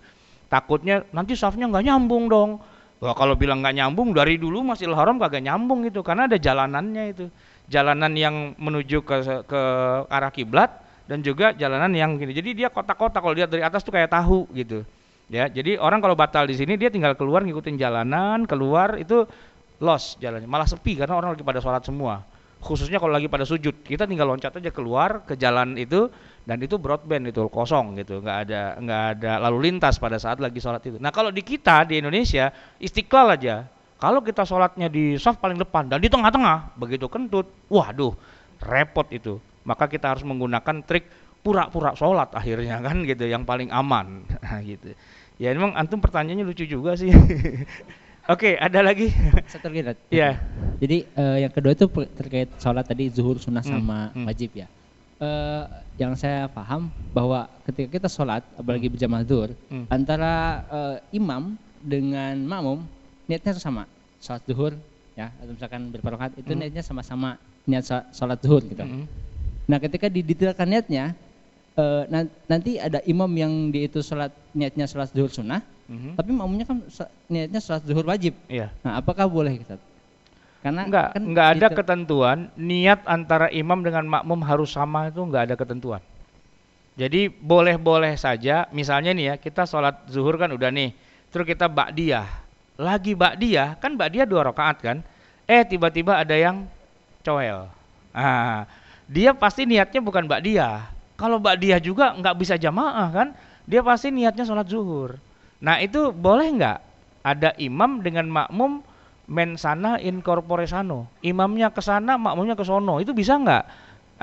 [0.53, 2.61] takutnya nanti safnya nggak nyambung dong
[3.01, 7.03] Wah, kalau bilang nggak nyambung dari dulu Masjidil Haram kagak nyambung gitu karena ada jalanannya
[7.11, 7.25] itu
[7.67, 9.61] jalanan yang menuju ke ke
[10.07, 10.71] arah kiblat
[11.07, 12.31] dan juga jalanan yang gini.
[12.31, 14.87] Jadi dia kotak-kotak kalau lihat dari atas tuh kayak tahu gitu.
[15.31, 19.27] Ya jadi orang kalau batal di sini dia tinggal keluar ngikutin jalanan keluar itu
[19.83, 20.47] los jalannya.
[20.47, 22.23] Malah sepi karena orang lagi pada sholat semua.
[22.63, 26.07] Khususnya kalau lagi pada sujud kita tinggal loncat aja keluar ke jalan itu
[26.47, 28.23] dan itu broadband itu kosong gitu.
[28.23, 30.95] Nggak ada nggak ada lalu lintas pada saat lagi sholat itu.
[30.99, 33.67] Nah kalau di kita di Indonesia istiqlal aja.
[33.99, 38.11] Kalau kita sholatnya di soft paling depan dan di tengah-tengah begitu kentut waduh
[38.59, 41.07] repot itu maka kita harus menggunakan trik
[41.43, 44.95] pura-pura sholat akhirnya kan gitu yang paling aman nah, gitu
[45.41, 47.11] ya memang antum pertanyaannya lucu juga sih
[48.23, 49.11] Oke, okay, ada lagi.
[49.51, 50.39] Satu lagi, Iya.
[50.79, 54.23] Jadi uh, yang kedua itu terkait sholat tadi zuhur sunnah hmm, sama hmm.
[54.31, 54.67] wajib ya.
[55.19, 55.67] Uh,
[55.99, 58.95] yang saya paham bahwa ketika kita sholat apalagi hmm.
[58.95, 59.91] berjamaah zuhur hmm.
[59.91, 62.87] antara uh, imam dengan makmum
[63.27, 63.91] niatnya sama
[64.23, 64.71] sholat zuhur
[65.19, 66.59] ya atau misalkan berparokat itu hmm.
[66.63, 67.35] niatnya sama-sama
[67.67, 67.83] niat
[68.15, 68.87] sholat zuhur gitu.
[68.87, 69.03] Hmm.
[69.69, 71.15] Nah ketika didetailkan niatnya
[71.79, 72.03] uh,
[72.49, 76.19] nanti ada imam yang di itu sholat niatnya sholat zuhur sunnah hmm.
[76.19, 76.83] tapi makmumnya kan
[77.31, 78.35] niatnya sholat zuhur wajib.
[78.51, 78.71] Iya.
[78.83, 79.79] Nah apakah boleh kita?
[80.63, 81.77] Karena enggak, kan enggak ada gitu.
[81.83, 85.99] ketentuan niat antara imam dengan makmum harus sama itu enggak ada ketentuan.
[86.93, 90.93] Jadi boleh-boleh saja, misalnya nih ya, kita sholat zuhur kan udah nih,
[91.33, 92.29] terus kita ba'diyah.
[92.77, 94.97] Lagi ba'diyah, kan ba'diyah dua rakaat kan?
[95.49, 96.69] Eh tiba-tiba ada yang
[97.25, 97.65] coel.
[98.13, 98.69] Ah,
[99.07, 100.91] dia pasti niatnya bukan ba'diyah.
[101.19, 103.27] Kalau ba'diyah juga nggak bisa jamaah kan?
[103.63, 105.19] Dia pasti niatnya sholat zuhur.
[105.63, 106.79] Nah itu boleh nggak?
[107.23, 108.83] Ada imam dengan makmum
[109.31, 111.07] men sana in corpore sano.
[111.23, 112.99] Imamnya ke sana, makmumnya ke sono.
[112.99, 113.63] Itu bisa nggak?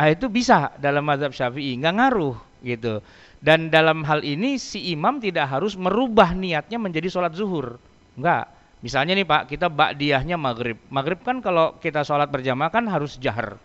[0.01, 3.05] Nah, itu bisa dalam mazhab Syafi'i, nggak ngaruh gitu.
[3.41, 7.77] Dan dalam hal ini si imam tidak harus merubah niatnya menjadi sholat zuhur.
[8.17, 8.49] Enggak.
[8.81, 10.81] Misalnya nih Pak, kita ba'diyahnya maghrib.
[10.89, 13.61] Maghrib kan kalau kita sholat berjamaah kan harus jahar.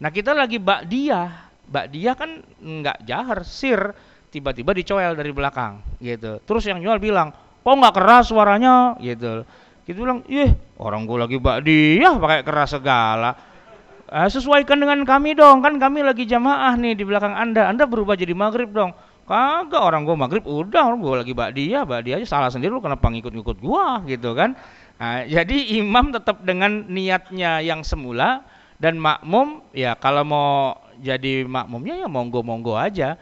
[0.00, 1.48] Nah kita lagi ba'diyah.
[1.66, 2.30] Ba'diyah kan
[2.60, 3.96] nggak jahar, sir.
[4.30, 6.42] Tiba-tiba dicoel dari belakang gitu.
[6.44, 7.32] Terus yang jual bilang,
[7.64, 9.48] kok nggak keras suaranya gitu.
[9.86, 13.32] Kita bilang, ih orang gue lagi ba'diyah pakai keras segala.
[14.06, 17.66] Eh, sesuaikan dengan kami dong, kan kami lagi jamaah nih di belakang anda.
[17.66, 18.94] Anda berubah jadi maghrib dong.
[19.26, 23.10] Kagak orang gue maghrib udah orang gue lagi ba'diyah, ba'diyah aja salah sendiri lu kenapa
[23.10, 24.54] ngikut-ngikut gua gitu kan.
[25.02, 28.46] Nah, jadi imam tetap dengan niatnya yang semula
[28.76, 33.16] dan makmum ya kalau mau jadi makmumnya ya monggo-monggo aja.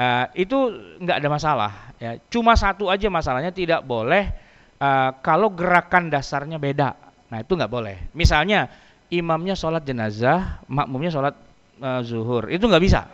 [0.00, 0.56] Uh, itu
[1.04, 2.16] nggak ada masalah ya.
[2.32, 4.32] Cuma satu aja masalahnya tidak boleh
[4.80, 6.96] uh, kalau gerakan dasarnya beda.
[7.28, 8.08] Nah itu nggak boleh.
[8.16, 8.72] Misalnya
[9.12, 11.34] imamnya sholat jenazah, makmumnya sholat
[11.82, 13.04] uh, zuhur, itu nggak bisa.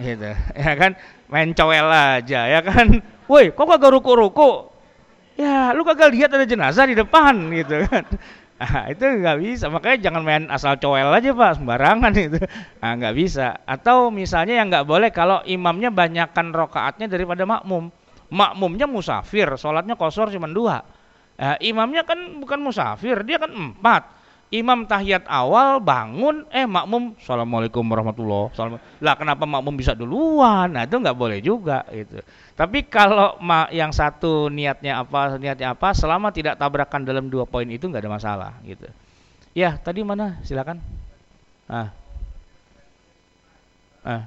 [0.00, 0.32] Gitu,
[0.66, 0.92] ya kan?
[1.28, 3.00] Main cowel aja, ya kan?
[3.28, 4.72] Woi, kok kagak ruku-ruku?
[5.36, 8.04] Ya, lu kagak lihat ada jenazah di depan, gitu kan?
[8.56, 12.40] Nah, itu nggak bisa, makanya jangan main asal coel aja pak, sembarangan itu.
[12.80, 13.60] Nah, nggak bisa.
[13.68, 17.92] Atau misalnya yang nggak boleh kalau imamnya banyakkan rokaatnya daripada makmum.
[18.32, 20.80] Makmumnya musafir, sholatnya kosor cuma dua.
[21.36, 24.15] Nah, imamnya kan bukan musafir, dia kan empat
[24.54, 28.54] imam tahiyat awal bangun eh makmum assalamualaikum warahmatullah.
[29.02, 30.70] Lah kenapa makmum bisa duluan?
[30.70, 32.22] Nah itu nggak boleh juga gitu.
[32.54, 37.66] Tapi kalau ma yang satu niatnya apa niatnya apa selama tidak tabrakan dalam dua poin
[37.66, 38.86] itu nggak ada masalah gitu.
[39.56, 40.38] Ya tadi mana?
[40.46, 40.78] Silakan.
[41.66, 41.90] Ah.
[44.06, 44.22] Ah.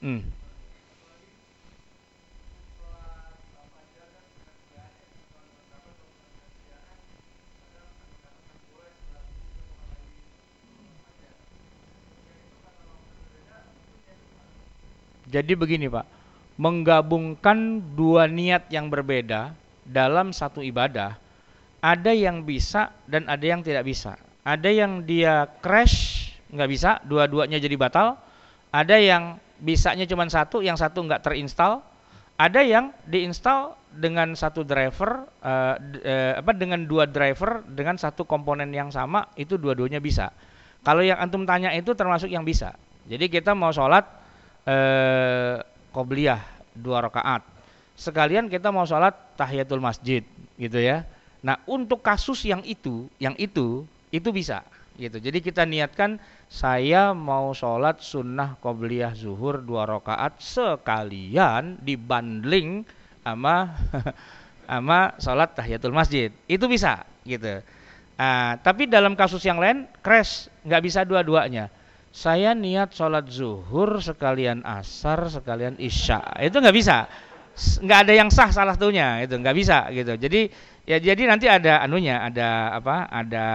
[0.00, 0.39] Hmm
[15.30, 16.06] Jadi begini Pak,
[16.58, 19.54] menggabungkan dua niat yang berbeda
[19.86, 21.14] dalam satu ibadah,
[21.80, 24.18] ada yang bisa dan ada yang tidak bisa.
[24.42, 28.18] Ada yang dia crash, nggak bisa, dua-duanya jadi batal.
[28.74, 31.86] Ada yang bisanya cuma satu, yang satu nggak terinstall.
[32.40, 38.72] Ada yang diinstal dengan satu driver, uh, uh, apa dengan dua driver dengan satu komponen
[38.72, 40.32] yang sama, itu dua-duanya bisa.
[40.80, 42.72] Kalau yang antum tanya itu termasuk yang bisa.
[43.04, 44.19] Jadi kita mau sholat
[44.66, 45.56] eh,
[46.76, 47.42] dua rakaat.
[47.96, 50.24] Sekalian kita mau sholat tahiyatul masjid
[50.56, 51.04] gitu ya.
[51.44, 54.64] Nah untuk kasus yang itu, yang itu, itu bisa
[54.96, 55.20] gitu.
[55.20, 62.84] Jadi kita niatkan saya mau sholat sunnah qobliyah zuhur dua rakaat sekalian dibanding
[63.24, 63.72] sama
[64.70, 66.32] sama sholat tahiyatul masjid.
[66.48, 67.60] Itu bisa gitu.
[68.20, 71.72] Nah, tapi dalam kasus yang lain crash nggak bisa dua-duanya
[72.10, 76.20] saya niat sholat zuhur sekalian asar sekalian isya.
[76.42, 77.06] Itu nggak bisa.
[77.82, 79.22] Nggak ada yang sah salah satunya.
[79.22, 80.18] Itu nggak bisa gitu.
[80.18, 80.50] Jadi
[80.90, 83.46] ya jadi nanti ada anunya ada apa ada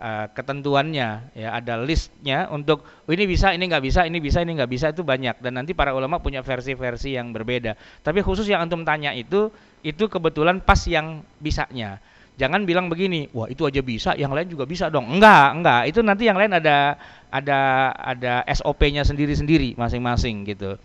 [0.00, 4.56] uh, ketentuannya ya ada listnya untuk oh, ini bisa ini nggak bisa ini bisa ini
[4.56, 5.36] nggak bisa itu banyak.
[5.44, 7.76] Dan nanti para ulama punya versi-versi yang berbeda.
[8.00, 9.52] Tapi khusus yang antum tanya itu
[9.84, 12.00] itu kebetulan pas yang bisanya
[12.38, 15.06] Jangan bilang begini, wah itu aja bisa, yang lain juga bisa dong.
[15.08, 15.82] Enggak, enggak.
[15.92, 16.96] Itu nanti yang lain ada
[17.28, 17.58] ada
[17.94, 20.80] ada SOP-nya sendiri-sendiri masing-masing gitu.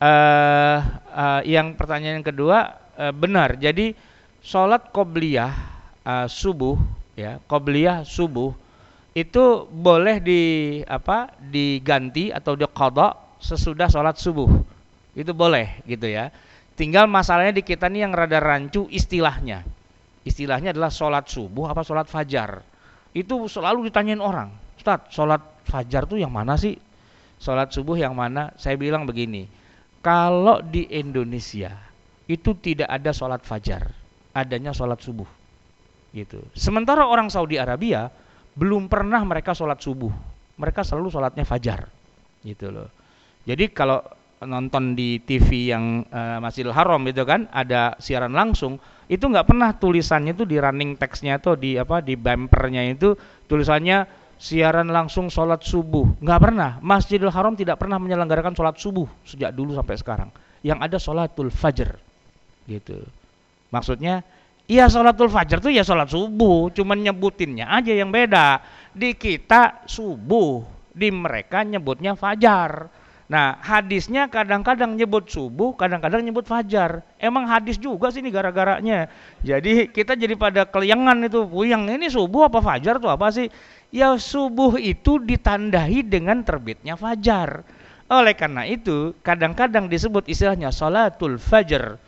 [0.00, 0.78] Uh,
[1.12, 3.60] uh, yang pertanyaan yang kedua uh, benar.
[3.60, 3.92] Jadi
[4.40, 5.52] sholat qobliyah
[6.04, 6.80] uh, subuh
[7.14, 8.56] ya, qobliyah subuh
[9.14, 10.42] itu boleh di
[10.90, 14.50] apa diganti atau dikodok sesudah sholat subuh
[15.14, 16.34] itu boleh gitu ya
[16.74, 19.62] tinggal masalahnya di kita nih yang rada rancu istilahnya
[20.24, 22.64] istilahnya adalah sholat subuh apa sholat fajar.
[23.14, 26.76] Itu selalu ditanyain orang Ustaz sholat fajar tuh yang mana sih?
[27.38, 28.52] Sholat subuh yang mana?
[28.58, 29.46] Saya bilang begini
[30.04, 31.72] kalau di Indonesia
[32.28, 33.88] itu tidak ada sholat fajar
[34.34, 35.24] adanya sholat subuh.
[36.12, 36.42] Gitu.
[36.52, 38.10] Sementara orang Saudi Arabia
[38.58, 40.10] belum pernah mereka sholat subuh.
[40.60, 41.88] Mereka selalu sholatnya fajar.
[42.44, 42.90] Gitu loh.
[43.48, 44.04] Jadi kalau
[44.44, 48.76] nonton di TV yang uh, Masjidil Haram itu kan ada siaran langsung
[49.06, 53.12] itu nggak pernah tulisannya itu di running textnya atau di apa di bumpernya itu
[53.44, 54.08] tulisannya
[54.40, 56.20] siaran langsung sholat subuh.
[56.20, 56.70] Nggak pernah.
[56.80, 60.30] Masjidil Haram tidak pernah menyelenggarakan sholat subuh sejak dulu sampai sekarang.
[60.64, 61.96] Yang ada sholatul fajr.
[62.64, 63.04] Gitu.
[63.68, 64.24] Maksudnya
[64.64, 68.60] iya sholatul fajr tuh ya sholat subuh cuman nyebutinnya aja yang beda.
[68.94, 73.03] Di kita subuh di mereka nyebutnya fajar
[73.34, 77.02] Nah, hadisnya kadang-kadang nyebut subuh, kadang-kadang nyebut fajar.
[77.18, 79.10] Emang hadis juga sih ini gara-garanya.
[79.42, 83.50] Jadi kita jadi pada keliangan itu, puyang ini subuh apa fajar tuh apa sih?
[83.90, 87.66] Ya subuh itu ditandai dengan terbitnya fajar.
[88.06, 91.98] Oleh karena itu, kadang-kadang disebut istilahnya salatul fajar.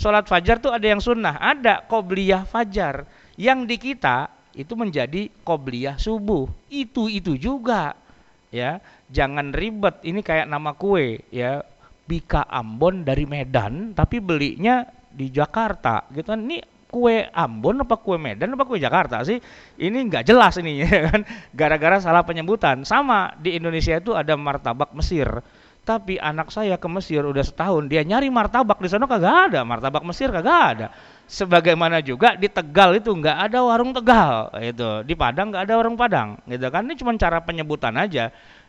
[0.00, 3.04] Salat fajar tuh ada yang sunnah, ada qobliyah fajar.
[3.36, 6.48] Yang di kita itu menjadi qobliyah subuh.
[6.72, 7.99] Itu itu juga.
[8.50, 11.62] Ya, jangan ribet ini kayak nama kue ya.
[12.10, 14.82] Bika Ambon dari Medan tapi belinya
[15.14, 16.42] di Jakarta gitu kan.
[16.42, 16.58] Ini
[16.90, 19.38] kue Ambon apa kue Medan apa kue Jakarta sih?
[19.78, 21.22] Ini nggak jelas ini ya kan.
[21.54, 22.82] Gara-gara salah penyebutan.
[22.82, 25.30] Sama di Indonesia itu ada martabak Mesir
[25.80, 29.60] tapi anak saya ke Mesir udah setahun dia nyari martabak di sana kagak ada.
[29.64, 30.86] Martabak Mesir kagak ada.
[31.30, 35.06] Sebagaimana juga di Tegal itu nggak ada warung Tegal itu.
[35.06, 36.84] Di Padang nggak ada warung Padang gitu kan.
[36.84, 38.28] Ini cuma cara penyebutan aja.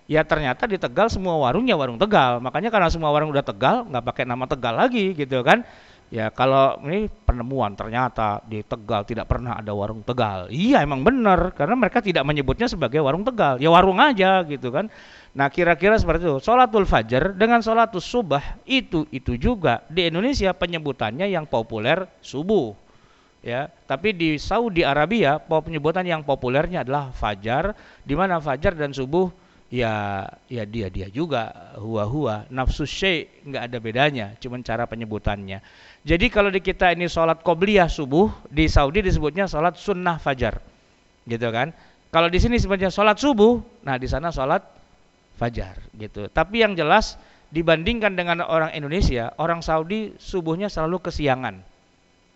[0.09, 2.39] Ya ternyata di Tegal semua warungnya warung Tegal.
[2.39, 5.67] Makanya karena semua warung udah Tegal nggak pakai nama Tegal lagi gitu kan
[6.11, 10.51] Ya kalau ini penemuan ternyata di Tegal tidak pernah ada warung Tegal.
[10.51, 13.63] Iya emang benar karena mereka tidak menyebutnya sebagai warung Tegal.
[13.63, 14.91] Ya warung aja gitu kan.
[15.31, 16.43] Nah kira-kira seperti itu.
[16.43, 22.75] Sholatul fajar dengan sholatul subah itu itu juga di Indonesia penyebutannya yang populer subuh.
[23.41, 27.73] Ya, tapi di Saudi Arabia penyebutan yang populernya adalah fajar,
[28.05, 29.33] di mana fajar dan subuh
[29.71, 35.57] ya ya dia dia juga huwa huwa nafsu syai nggak ada bedanya, cuman cara penyebutannya.
[36.01, 40.57] Jadi kalau di kita ini sholat qobliyah subuh, di Saudi disebutnya sholat sunnah fajar.
[41.29, 41.69] Gitu kan.
[42.09, 44.65] Kalau di sini sebutnya sholat subuh, nah di sana sholat
[45.37, 46.27] fajar gitu.
[46.27, 47.15] Tapi yang jelas
[47.53, 51.61] dibandingkan dengan orang Indonesia, orang Saudi subuhnya selalu kesiangan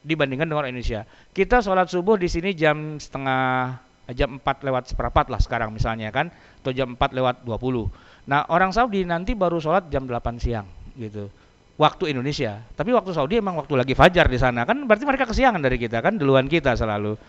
[0.06, 1.04] dibandingkan dengan orang Indonesia.
[1.34, 3.76] Kita sholat subuh di sini jam setengah
[4.14, 6.30] jam 4 lewat seperempat lah sekarang misalnya kan,
[6.62, 8.30] atau jam 4 lewat 20.
[8.30, 11.28] Nah orang Saudi nanti baru sholat jam 8 siang gitu
[11.76, 12.64] waktu Indonesia.
[12.76, 16.00] Tapi waktu Saudi emang waktu lagi fajar di sana kan berarti mereka kesiangan dari kita
[16.00, 17.20] kan duluan kita selalu.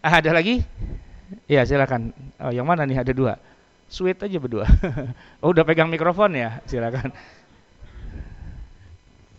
[0.00, 0.64] Ah, ada lagi?
[1.44, 2.16] Ya silakan.
[2.40, 3.36] Oh, yang mana nih ada dua?
[3.90, 4.64] Sweet aja berdua.
[5.44, 6.64] oh udah pegang mikrofon ya?
[6.64, 7.12] Silakan.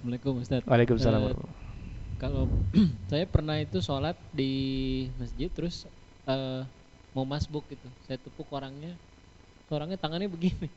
[0.02, 0.62] Assalamualaikum Ustaz.
[0.66, 1.22] Waalaikumsalam.
[1.34, 1.50] Uh,
[2.22, 2.46] kalau
[3.12, 4.54] saya pernah itu sholat di
[5.18, 5.90] masjid terus
[6.30, 6.62] uh,
[7.18, 7.88] mau masbuk gitu.
[8.06, 8.94] Saya tepuk orangnya,
[9.70, 10.70] orangnya tangannya begini.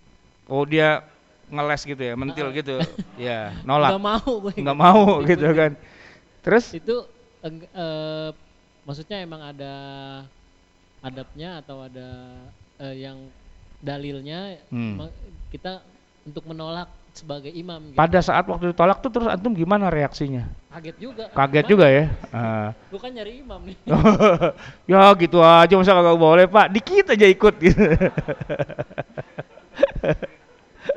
[0.49, 1.05] Oh dia
[1.51, 2.77] ngeles gitu ya, mentil uh, gitu.
[3.21, 3.97] ya, nolak.
[3.97, 4.53] Gak mau gue.
[4.59, 5.73] Gak mau gitu kan.
[6.45, 6.97] Terus itu
[7.45, 8.31] uh,
[8.85, 9.75] maksudnya emang ada
[11.05, 12.09] adabnya atau ada
[12.81, 13.29] uh, yang
[13.85, 15.05] dalilnya hmm.
[15.53, 15.85] kita
[16.25, 17.95] untuk menolak sebagai imam.
[17.95, 17.97] Gitu.
[18.01, 20.51] Pada saat waktu ditolak tuh terus antum gimana reaksinya?
[20.75, 21.25] Kaget juga.
[21.31, 22.05] Kaget juga ya.
[22.35, 22.75] Uh.
[22.91, 23.77] Bukan nyari imam nih.
[24.91, 26.67] ya gitu aja masa kagak boleh pak.
[26.75, 27.85] Dikit aja ikut gitu.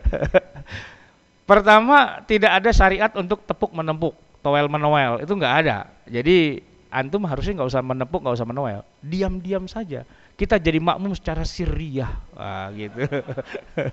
[1.49, 5.87] Pertama, tidak ada syariat untuk tepuk menempuk, toel menoel, itu nggak ada.
[6.03, 6.59] Jadi
[6.91, 10.03] antum harusnya nggak usah menepuk, nggak usah menoel, diam-diam saja.
[10.37, 12.99] Kita jadi makmum secara sirriyah, Wah, gitu.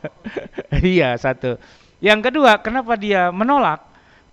[0.99, 1.57] iya satu.
[2.03, 3.81] Yang kedua, kenapa dia menolak?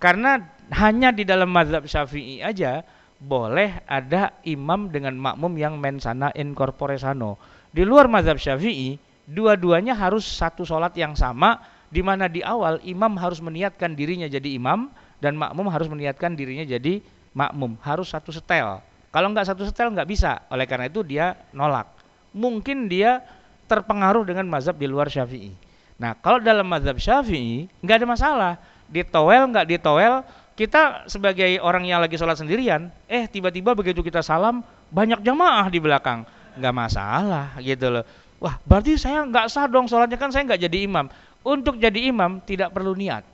[0.02, 0.42] Karena
[0.74, 2.82] hanya di dalam mazhab syafi'i aja
[3.22, 7.38] boleh ada imam dengan makmum yang mensana in corpore sano.
[7.70, 8.98] Di luar mazhab syafi'i,
[9.30, 11.62] dua-duanya harus satu sholat yang sama
[11.92, 14.88] di mana di awal imam harus meniatkan dirinya jadi imam
[15.20, 17.04] dan makmum harus meniatkan dirinya jadi
[17.36, 17.76] makmum.
[17.84, 18.80] Harus satu setel.
[19.12, 20.40] Kalau nggak satu setel nggak bisa.
[20.48, 21.92] Oleh karena itu dia nolak.
[22.32, 23.20] Mungkin dia
[23.68, 25.52] terpengaruh dengan mazhab di luar syafi'i.
[26.00, 28.54] Nah kalau dalam mazhab syafi'i nggak ada masalah.
[28.88, 30.24] Ditowel nggak ditowel
[30.56, 35.80] kita sebagai orang yang lagi sholat sendirian eh tiba-tiba begitu kita salam banyak jamaah di
[35.84, 36.24] belakang.
[36.56, 38.04] Nggak masalah gitu loh.
[38.42, 41.06] Wah, berarti saya nggak sah dong sholatnya kan saya nggak jadi imam.
[41.42, 43.26] Untuk jadi imam tidak perlu niat.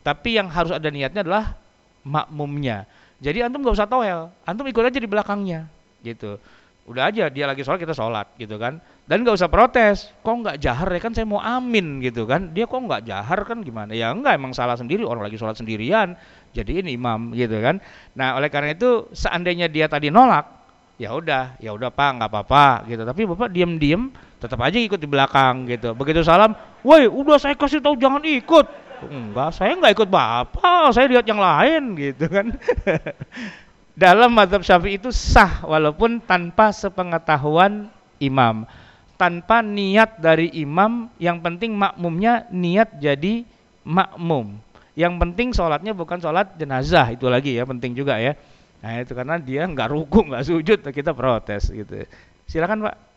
[0.00, 1.56] Tapi yang harus ada niatnya adalah
[2.04, 2.88] makmumnya.
[3.20, 5.68] Jadi antum nggak usah toel, antum ikut aja di belakangnya,
[6.00, 6.40] gitu.
[6.88, 8.80] Udah aja dia lagi sholat kita sholat, gitu kan.
[9.04, 12.48] Dan nggak usah protes, kok nggak jahar ya kan saya mau amin, gitu kan.
[12.56, 13.92] Dia kok nggak jahar kan gimana?
[13.92, 16.16] Ya enggak emang salah sendiri orang lagi sholat sendirian,
[16.56, 17.84] jadi ini imam, gitu kan.
[18.16, 20.48] Nah oleh karena itu seandainya dia tadi nolak,
[20.96, 23.04] ya udah, ya udah pak nggak apa-apa, gitu.
[23.04, 24.08] Tapi bapak diem-diem
[24.40, 25.92] tetap aja ikut di belakang gitu.
[25.92, 26.56] Begitu salam,
[26.86, 28.66] woi udah saya kasih tahu jangan ikut.
[29.00, 32.52] Enggak, saya enggak ikut bapak, saya lihat yang lain gitu kan.
[34.00, 37.88] Dalam mazhab syafi'i itu sah walaupun tanpa sepengetahuan
[38.20, 38.68] imam.
[39.16, 43.44] Tanpa niat dari imam, yang penting makmumnya niat jadi
[43.84, 44.56] makmum.
[44.96, 48.36] Yang penting sholatnya bukan sholat jenazah, itu lagi ya penting juga ya.
[48.80, 52.04] Nah itu karena dia nggak ruku, nggak sujud, kita protes gitu.
[52.48, 53.09] Silakan Pak.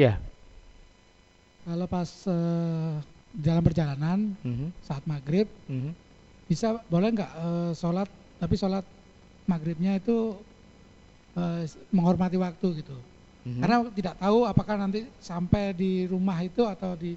[0.00, 0.16] Ya.
[1.68, 2.96] Kalau pas uh,
[3.36, 4.68] jalan perjalanan mm -hmm.
[4.80, 5.92] saat maghrib mm -hmm.
[6.48, 8.08] bisa boleh nggak uh, sholat
[8.40, 8.80] tapi sholat
[9.44, 10.40] maghribnya itu
[11.36, 12.96] uh, menghormati waktu gitu.
[12.96, 13.04] Mm
[13.44, 13.60] -hmm.
[13.60, 17.12] Karena tidak tahu apakah nanti sampai di rumah itu atau di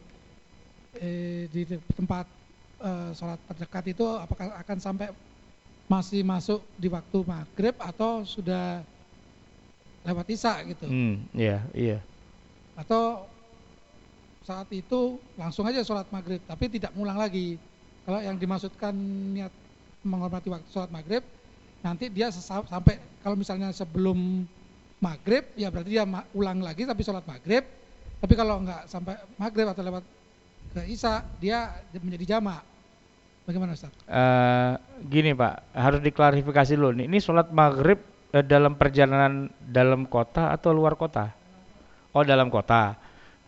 [1.00, 1.64] eh, di
[1.96, 2.28] tempat
[2.84, 5.08] uh, sholat terdekat itu apakah akan sampai
[5.88, 8.84] masih masuk di waktu maghrib atau sudah
[10.04, 10.84] lewat isya gitu.
[10.84, 12.04] Hmm, iya, iya
[12.74, 13.30] atau
[14.44, 17.56] saat itu langsung aja sholat maghrib tapi tidak ngulang lagi.
[18.04, 18.92] Kalau yang dimaksudkan
[19.32, 19.54] niat
[20.04, 21.24] menghormati waktu sholat maghrib
[21.80, 24.44] nanti dia sampai kalau misalnya sebelum
[25.00, 26.04] maghrib ya berarti dia
[26.36, 27.64] ulang lagi tapi sholat maghrib.
[28.24, 30.04] Tapi kalau enggak sampai maghrib atau lewat
[30.76, 32.64] ke isya dia menjadi jamak.
[33.44, 33.92] Bagaimana Ustaz?
[34.08, 34.80] Uh,
[35.12, 35.76] gini Pak.
[35.76, 37.12] Harus diklarifikasi dulu nih.
[37.12, 38.00] Ini sholat maghrib
[38.32, 41.43] uh, dalam perjalanan dalam kota atau luar kota?
[42.14, 42.96] Oh dalam kota.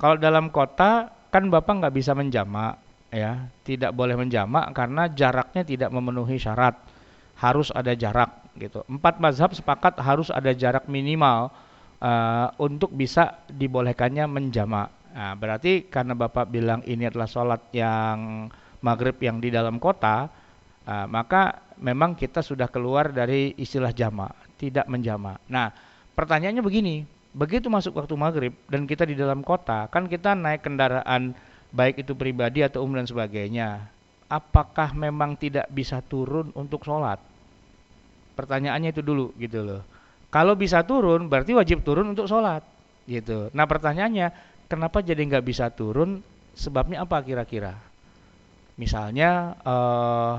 [0.01, 2.82] Kalau dalam kota kan bapak nggak bisa menjamak
[3.13, 6.76] ya, tidak boleh menjamak karena jaraknya tidak memenuhi syarat.
[7.36, 8.82] Harus ada jarak gitu.
[8.88, 11.51] Empat mazhab sepakat harus ada jarak minimal
[11.99, 14.89] uh, untuk bisa dibolehkannya menjamak.
[15.16, 18.47] Nah, berarti karena bapak bilang ini adalah sholat yang
[18.84, 20.28] maghrib yang di dalam kota,
[20.88, 25.39] uh, maka memang kita sudah keluar dari istilah jamak, tidak menjamak.
[25.51, 25.72] Nah,
[26.16, 26.95] pertanyaannya begini,
[27.36, 31.36] begitu masuk waktu maghrib dan kita di dalam kota, kan kita naik kendaraan
[31.75, 33.91] baik itu pribadi atau umum dan sebagainya.
[34.31, 37.19] Apakah memang tidak bisa turun untuk sholat?
[38.39, 39.81] Pertanyaannya itu dulu gitu loh.
[40.31, 42.63] Kalau bisa turun berarti wajib turun untuk sholat
[43.05, 43.51] gitu.
[43.53, 44.31] Nah pertanyaannya
[44.71, 46.23] kenapa jadi nggak bisa turun?
[46.55, 47.75] Sebabnya apa kira-kira?
[48.79, 50.36] Misalnya uh,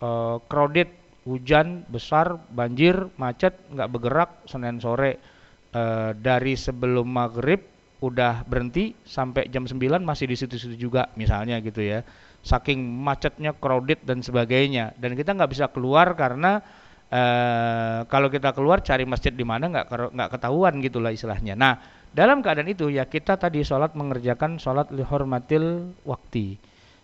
[0.00, 0.88] uh, crowded,
[1.28, 5.37] hujan besar, banjir, macet, nggak bergerak Senin sore
[5.74, 7.64] uh, dari sebelum maghrib
[7.98, 9.74] udah berhenti sampai jam 9
[10.06, 12.06] masih di situ-situ juga misalnya gitu ya.
[12.46, 14.94] Saking macetnya crowded dan sebagainya.
[14.94, 16.62] Dan kita nggak bisa keluar karena
[17.10, 21.58] uh, kalau kita keluar cari masjid di mana nggak nggak ketahuan gitulah istilahnya.
[21.58, 26.56] Nah dalam keadaan itu ya kita tadi sholat mengerjakan sholat lihormatil waktu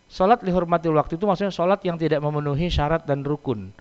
[0.09, 3.73] sholat lihormatil waktu itu maksudnya sholat yang tidak memenuhi syarat dan rukun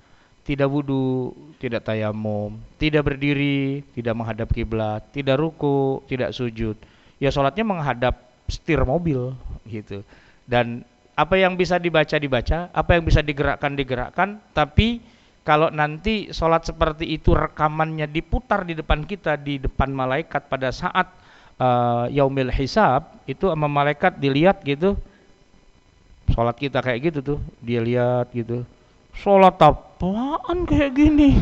[0.44, 6.76] tidak wudhu, tidak tayamum, tidak berdiri, tidak menghadap kiblat, tidak ruku, tidak sujud.
[7.18, 8.20] Ya sholatnya menghadap
[8.52, 9.32] setir mobil
[9.64, 10.04] gitu.
[10.44, 10.84] Dan
[11.14, 14.98] apa yang bisa dibaca dibaca apa yang bisa digerakkan digerakkan tapi
[15.46, 21.14] kalau nanti sholat seperti itu rekamannya diputar di depan kita di depan malaikat pada saat
[21.62, 24.98] uh, yaumil hisab itu sama malaikat dilihat gitu
[26.34, 28.66] sholat kita kayak gitu tuh dia lihat gitu
[29.14, 31.38] sholat apaan kayak gini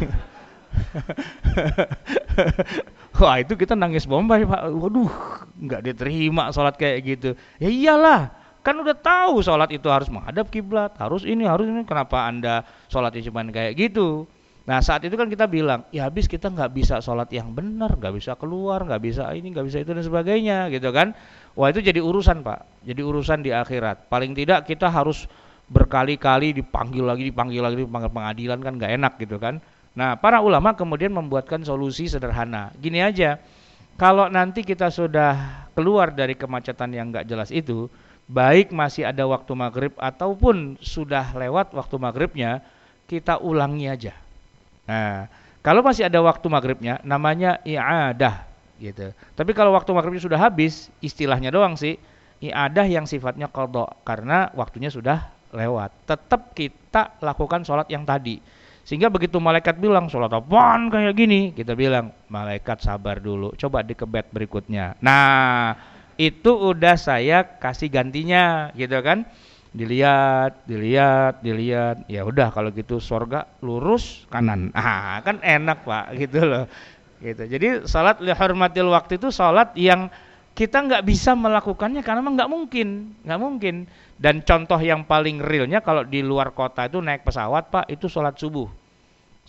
[3.19, 4.71] Wah itu kita nangis bombay pak.
[4.71, 5.11] Waduh,
[5.59, 7.29] nggak diterima sholat kayak gitu.
[7.59, 8.31] Ya iyalah,
[8.63, 11.83] kan udah tahu sholat itu harus menghadap kiblat, harus ini, harus ini.
[11.83, 14.25] Kenapa anda sholatnya cuma kayak gitu?
[14.61, 18.13] Nah saat itu kan kita bilang, ya habis kita nggak bisa sholat yang benar, nggak
[18.13, 21.17] bisa keluar, nggak bisa ini, nggak bisa itu dan sebagainya, gitu kan?
[21.57, 24.07] Wah itu jadi urusan pak, jadi urusan di akhirat.
[24.07, 25.25] Paling tidak kita harus
[25.71, 29.63] berkali-kali dipanggil lagi, dipanggil lagi, dipanggil pengadilan kan nggak enak gitu kan?
[29.95, 32.75] Nah, para ulama kemudian membuatkan solusi sederhana.
[32.79, 33.39] Gini aja,
[33.95, 37.87] kalau nanti kita sudah keluar dari kemacetan yang nggak jelas itu,
[38.27, 42.59] baik masih ada waktu maghrib ataupun sudah lewat waktu maghribnya,
[43.07, 44.15] kita ulangi aja.
[44.87, 45.27] Nah,
[45.63, 48.43] kalau masih ada waktu maghribnya, namanya i'adah
[48.79, 49.11] gitu.
[49.35, 51.99] Tapi kalau waktu maghribnya sudah habis, istilahnya doang sih,
[52.43, 56.07] i'adah yang sifatnya kodok karena waktunya sudah lewat.
[56.07, 61.77] Tetap kita lakukan sholat yang tadi sehingga begitu malaikat bilang sholat apaan kayak gini, kita
[61.77, 64.97] bilang malaikat sabar dulu, coba dikebet berikutnya.
[65.05, 65.77] Nah
[66.17, 69.25] itu udah saya kasih gantinya gitu kan.
[69.71, 72.03] Dilihat, dilihat, dilihat.
[72.11, 74.73] Ya udah kalau gitu sorga lurus kanan.
[74.75, 76.65] Ah kan enak pak gitu loh.
[77.21, 77.47] Gitu.
[77.47, 80.09] Jadi sholat lihormatil waktu itu sholat yang
[80.51, 83.75] kita nggak bisa melakukannya karena memang nggak mungkin, nggak mungkin.
[84.21, 88.37] Dan contoh yang paling realnya kalau di luar kota itu naik pesawat pak itu sholat
[88.37, 88.69] subuh.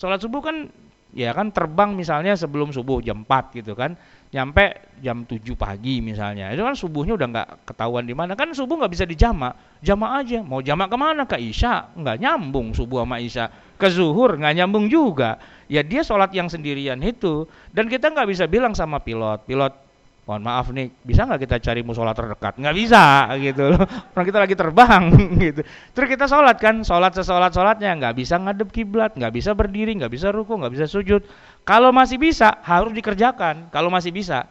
[0.01, 0.73] Sholat subuh kan
[1.13, 3.93] ya kan terbang misalnya sebelum subuh jam 4 gitu kan.
[4.33, 6.49] Nyampe jam 7 pagi misalnya.
[6.57, 8.33] Itu kan subuhnya udah nggak ketahuan di mana.
[8.33, 9.53] Kan subuh nggak bisa dijamak
[9.85, 10.41] jamak aja.
[10.41, 11.29] Mau jamak ke mana?
[11.29, 11.93] Ke isya.
[11.93, 13.53] Nggak nyambung subuh sama isya.
[13.77, 15.37] Ke zuhur nggak nyambung juga.
[15.69, 17.45] Ya dia sholat yang sendirian itu.
[17.77, 19.92] Dan kita nggak bisa bilang sama pilot pilot
[20.23, 22.55] mohon maaf nih bisa nggak kita cari musola terdekat?
[22.55, 23.83] Nggak bisa gitu loh.
[24.15, 25.03] Orang kita lagi terbang
[25.51, 25.63] gitu.
[25.67, 27.91] Terus kita sholat kan sholat sesolat sholatnya.
[27.99, 31.27] Nggak bisa ngadep kiblat nggak bisa berdiri nggak bisa ruku nggak bisa sujud.
[31.67, 33.71] Kalau masih bisa harus dikerjakan.
[33.75, 34.47] Kalau masih bisa.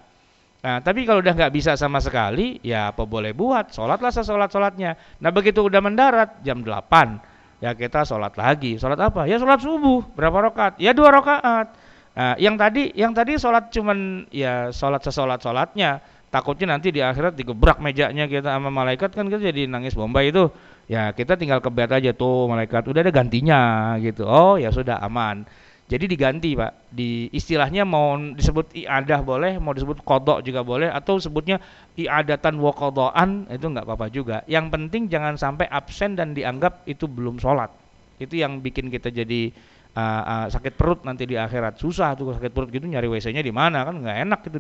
[0.62, 3.72] Nah tapi kalau udah nggak bisa sama sekali ya apa boleh buat?
[3.72, 5.00] Sholatlah sesolat sholatnya.
[5.24, 8.76] Nah begitu udah mendarat jam 8 ya kita sholat lagi.
[8.76, 9.24] Sholat apa?
[9.24, 10.84] Ya sholat subuh berapa rakaat?
[10.84, 16.76] Ya dua rakaat Nah, yang tadi yang tadi sholat cuman ya sholat sesolat sholatnya takutnya
[16.76, 20.52] nanti di akhirat digebrak mejanya kita sama malaikat kan kita jadi nangis bombay itu.
[20.92, 22.84] Ya kita tinggal kebet aja tuh malaikat.
[22.84, 24.28] Udah ada gantinya gitu.
[24.28, 25.48] Oh ya sudah aman.
[25.88, 26.92] Jadi diganti pak.
[26.92, 31.64] Di istilahnya mau disebut iadah boleh mau disebut kodok juga boleh atau sebutnya
[31.96, 34.44] iadatan wakodoan itu nggak apa-apa juga.
[34.52, 37.72] Yang penting jangan sampai absen dan dianggap itu belum sholat.
[38.20, 39.52] Itu yang bikin kita jadi
[39.96, 41.80] uh, uh, sakit perut nanti di akhirat.
[41.80, 44.58] Susah tuh sakit perut gitu nyari WC-nya di mana kan nggak enak itu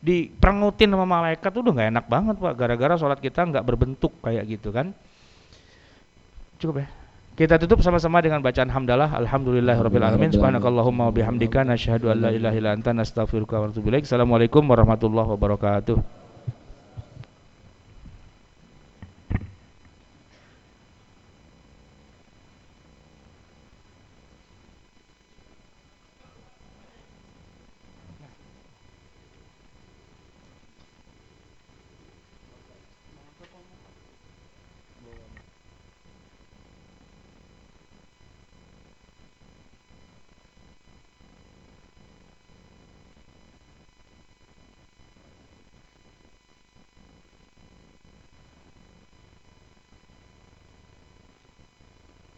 [0.00, 2.52] di perengutin sama malaikat tuh udah nggak enak banget pak.
[2.56, 4.92] Gara-gara sholat kita nggak berbentuk kayak gitu kan?
[6.60, 6.88] Cukup ya?
[7.40, 9.16] Kita tutup sama-sama dengan bacaan hamdalah.
[9.16, 10.28] Alhamdulillahirabbil alamin.
[10.28, 11.64] Subhanakallahumma wa bihamdika.
[11.64, 12.92] Nasyhadu an la ilaha illa anta.
[12.92, 14.04] Nastaghfiruka wa natubu ilaik.
[14.04, 16.19] Assalamualaikum warahmatullahi wabarakatuh